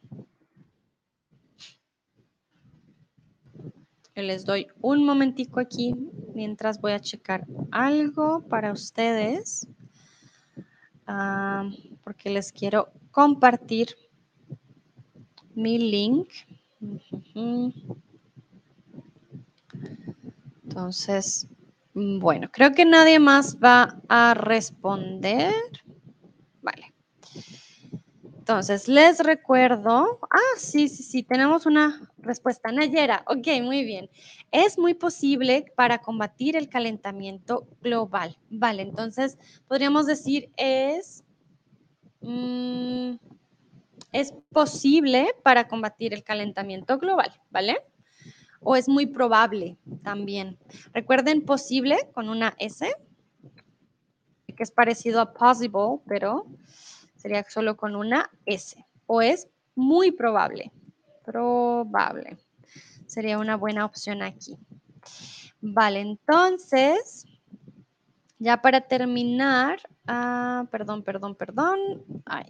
Les 4.16 4.46
doy 4.46 4.68
un 4.82 5.06
momentico 5.06 5.60
aquí 5.60 5.96
mientras 6.34 6.80
voy 6.82 6.92
a 6.94 7.00
checar 7.00 7.46
algo 7.72 8.42
para 8.48 8.72
ustedes. 8.72 9.68
Ah, 11.08 11.70
porque 12.04 12.30
les 12.30 12.52
quiero 12.52 12.90
compartir 13.12 13.96
mi 15.56 15.78
link. 15.78 16.30
Entonces, 20.64 21.48
bueno, 21.94 22.50
creo 22.52 22.72
que 22.72 22.86
nadie 22.86 23.20
más 23.20 23.58
va 23.58 24.00
a 24.08 24.34
responder. 24.34 25.54
Entonces, 28.50 28.88
les 28.88 29.20
recuerdo. 29.20 30.18
Ah, 30.24 30.58
sí, 30.58 30.90
sí, 30.90 31.04
sí, 31.04 31.22
tenemos 31.22 31.68
una 31.68 32.12
respuesta. 32.18 32.72
Nayera, 32.72 33.24
ok, 33.28 33.48
muy 33.62 33.84
bien. 33.84 34.10
Es 34.52 34.76
muy 34.80 34.96
posible 34.96 35.72
para 35.76 36.00
combatir 36.00 36.56
el 36.56 36.68
calentamiento 36.68 37.68
global. 37.84 38.40
Vale, 38.50 38.82
entonces 38.82 39.38
podríamos 39.68 40.08
decir 40.08 40.50
es. 40.58 41.24
Mm, 42.22 43.18
es 44.14 44.34
posible 44.52 45.28
para 45.44 45.68
combatir 45.68 46.16
el 46.16 46.24
calentamiento 46.24 46.98
global, 46.98 47.32
¿vale? 47.52 47.78
O 48.62 48.76
es 48.76 48.90
muy 48.90 49.06
probable 49.06 49.78
también. 50.02 50.58
Recuerden 50.92 51.46
posible 51.46 52.10
con 52.16 52.30
una 52.30 52.56
S, 52.58 52.92
que 54.48 54.64
es 54.64 54.72
parecido 54.72 55.22
a 55.22 55.34
possible, 55.34 56.02
pero 56.08 56.48
Sería 57.20 57.44
solo 57.44 57.76
con 57.76 57.98
una 57.98 58.30
S. 58.46 58.84
O 59.06 59.22
es 59.22 59.50
muy 59.76 60.12
probable. 60.12 60.72
Probable. 61.26 62.38
Sería 63.06 63.38
una 63.40 63.58
buena 63.58 63.84
opción 63.84 64.22
aquí. 64.22 64.58
Vale, 65.60 66.00
entonces, 66.00 67.26
ya 68.38 68.62
para 68.62 68.80
terminar, 68.80 69.82
ah, 70.08 70.66
perdón, 70.72 71.04
perdón, 71.04 71.36
perdón. 71.36 71.78
Está. 72.16 72.46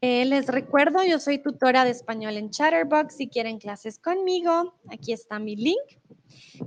Eh, 0.00 0.24
les 0.26 0.46
recuerdo, 0.46 1.02
yo 1.02 1.18
soy 1.18 1.38
tutora 1.38 1.84
de 1.84 1.90
español 1.90 2.36
en 2.36 2.50
Chatterbox. 2.50 3.16
Si 3.16 3.26
quieren 3.26 3.58
clases 3.58 3.98
conmigo, 3.98 4.74
aquí 4.88 5.12
está 5.12 5.40
mi 5.40 5.56
link. 5.56 5.98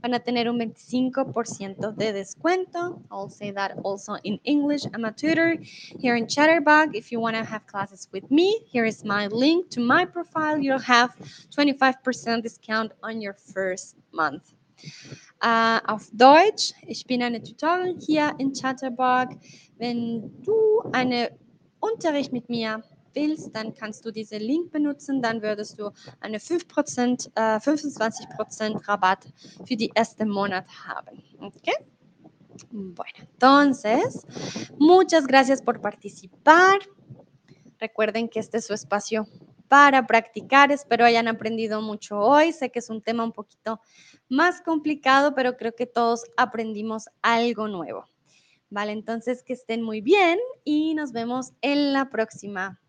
Van 0.01 0.13
a 0.13 0.19
tener 0.19 0.49
un 0.49 0.59
25% 0.59 1.95
de 1.95 2.11
descuento. 2.11 3.01
I'll 3.09 3.29
say 3.29 3.53
that 3.53 3.77
also 3.85 4.17
in 4.23 4.41
English. 4.43 4.85
I'm 4.93 5.05
a 5.05 5.13
tutor 5.13 5.55
here 5.97 6.17
in 6.17 6.27
Chatterbox. 6.27 6.93
If 6.93 7.09
you 7.09 7.21
want 7.21 7.37
to 7.37 7.45
have 7.45 7.65
classes 7.67 8.09
with 8.11 8.29
me, 8.29 8.65
here 8.69 8.85
is 8.85 9.05
my 9.05 9.27
link 9.27 9.69
to 9.69 9.79
my 9.79 10.03
profile. 10.03 10.57
You'll 10.57 10.79
have 10.79 11.15
25% 11.55 12.43
discount 12.43 12.91
on 13.01 13.21
your 13.21 13.33
first 13.33 13.95
month. 14.11 14.51
Uh, 15.41 15.79
auf 15.87 16.09
Deutsch, 16.11 16.73
ich 16.85 17.05
bin 17.05 17.23
eine 17.23 17.41
Tutorin 17.41 17.97
hier 18.05 18.33
in 18.39 18.51
Chatterbox. 18.51 19.37
Wenn 19.77 20.43
du 20.43 20.81
einen 20.91 21.29
Unterricht 21.79 22.33
mit 22.33 22.49
mir 22.49 22.83
willst, 23.13 23.55
dann 23.55 23.73
kannst 23.73 24.05
du 24.05 24.11
diesen 24.11 24.41
Link 24.41 24.71
benutzen, 24.71 25.21
dann 25.21 25.41
würdest 25.41 25.79
du 25.79 25.91
eine 26.19 26.39
5%, 26.39 27.31
äh, 27.35 27.59
25% 27.59 28.87
Rabatt 28.87 29.27
für 29.65 29.75
die 29.75 29.91
ersten 29.95 30.29
Monat 30.29 30.65
haben. 30.85 31.23
¿Ok? 31.39 31.69
Bueno, 32.69 33.13
entonces, 33.19 34.25
muchas 34.77 35.25
gracias 35.25 35.61
por 35.61 35.81
participar. 35.81 36.79
Recuerden 37.79 38.29
que 38.29 38.39
este 38.39 38.57
es 38.57 38.65
su 38.65 38.73
espacio 38.73 39.25
para 39.71 40.05
practicar. 40.05 40.69
Espero 40.69 41.05
hayan 41.05 41.29
aprendido 41.29 41.81
mucho 41.81 42.19
hoy. 42.19 42.51
Sé 42.51 42.69
que 42.69 42.79
es 42.79 42.89
un 42.89 43.01
tema 43.01 43.23
un 43.23 43.31
poquito 43.31 43.79
más 44.27 44.61
complicado, 44.61 45.33
pero 45.33 45.55
creo 45.55 45.73
que 45.73 45.85
todos 45.85 46.25
aprendimos 46.35 47.05
algo 47.21 47.69
nuevo. 47.69 48.05
Vale, 48.69 48.91
entonces 48.91 49.43
que 49.43 49.53
estén 49.53 49.81
muy 49.81 50.01
bien 50.01 50.39
y 50.65 50.93
nos 50.93 51.13
vemos 51.13 51.53
en 51.61 51.93
la 51.93 52.09
próxima. 52.09 52.80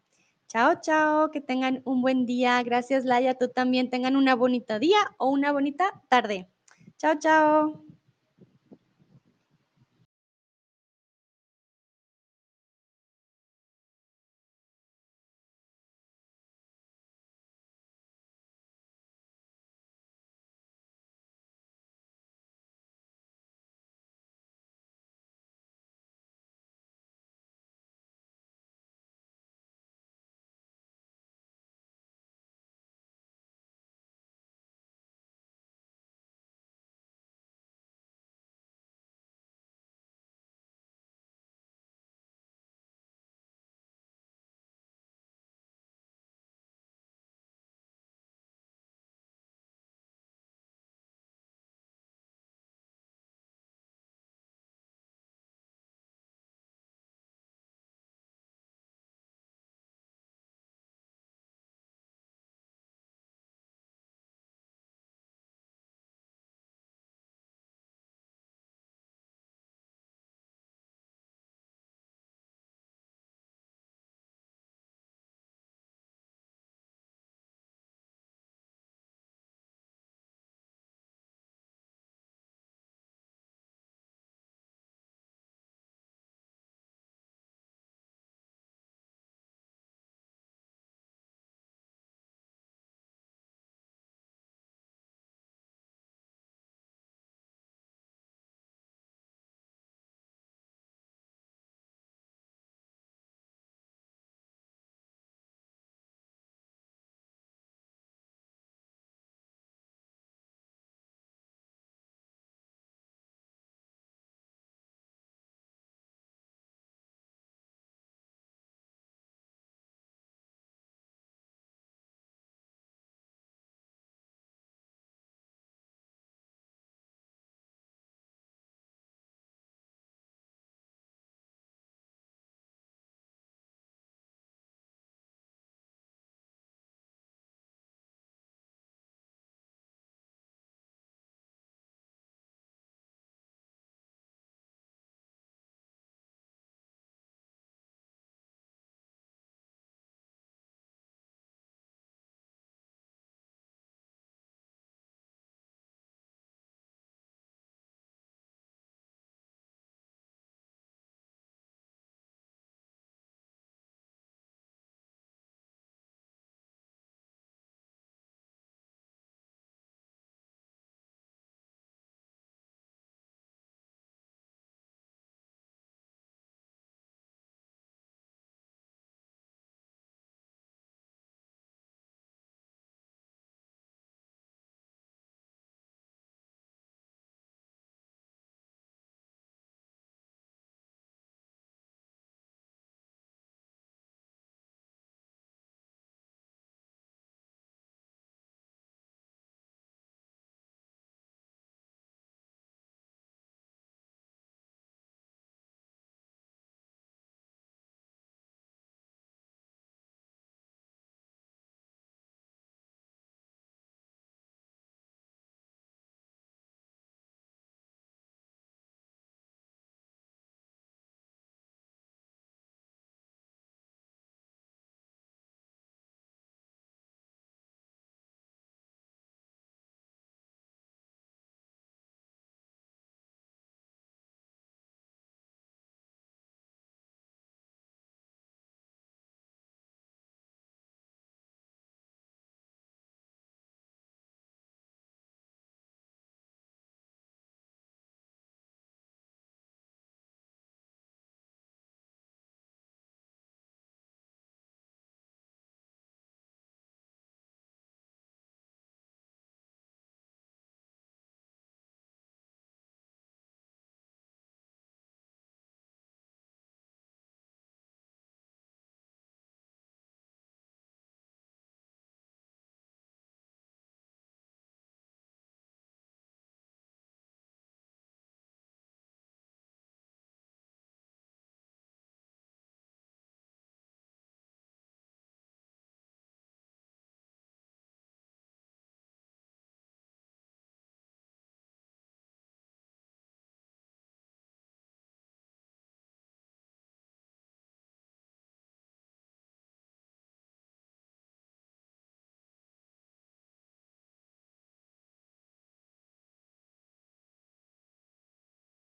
Chao, 0.53 0.75
chao, 0.83 1.31
que 1.31 1.41
tengan 1.41 1.81
un 1.87 2.03
buen 2.03 2.27
día. 2.27 2.63
Gracias, 2.63 3.07
Laia. 3.07 3.39
Tú 3.39 3.49
también 3.49 3.89
tengan 3.89 4.17
una 4.17 4.35
bonita 4.35 4.79
día 4.79 4.99
o 5.17 5.31
una 5.31 5.51
bonita 5.51 6.03
tarde. 6.11 6.47
Chao, 6.99 7.15
chao. 7.19 7.92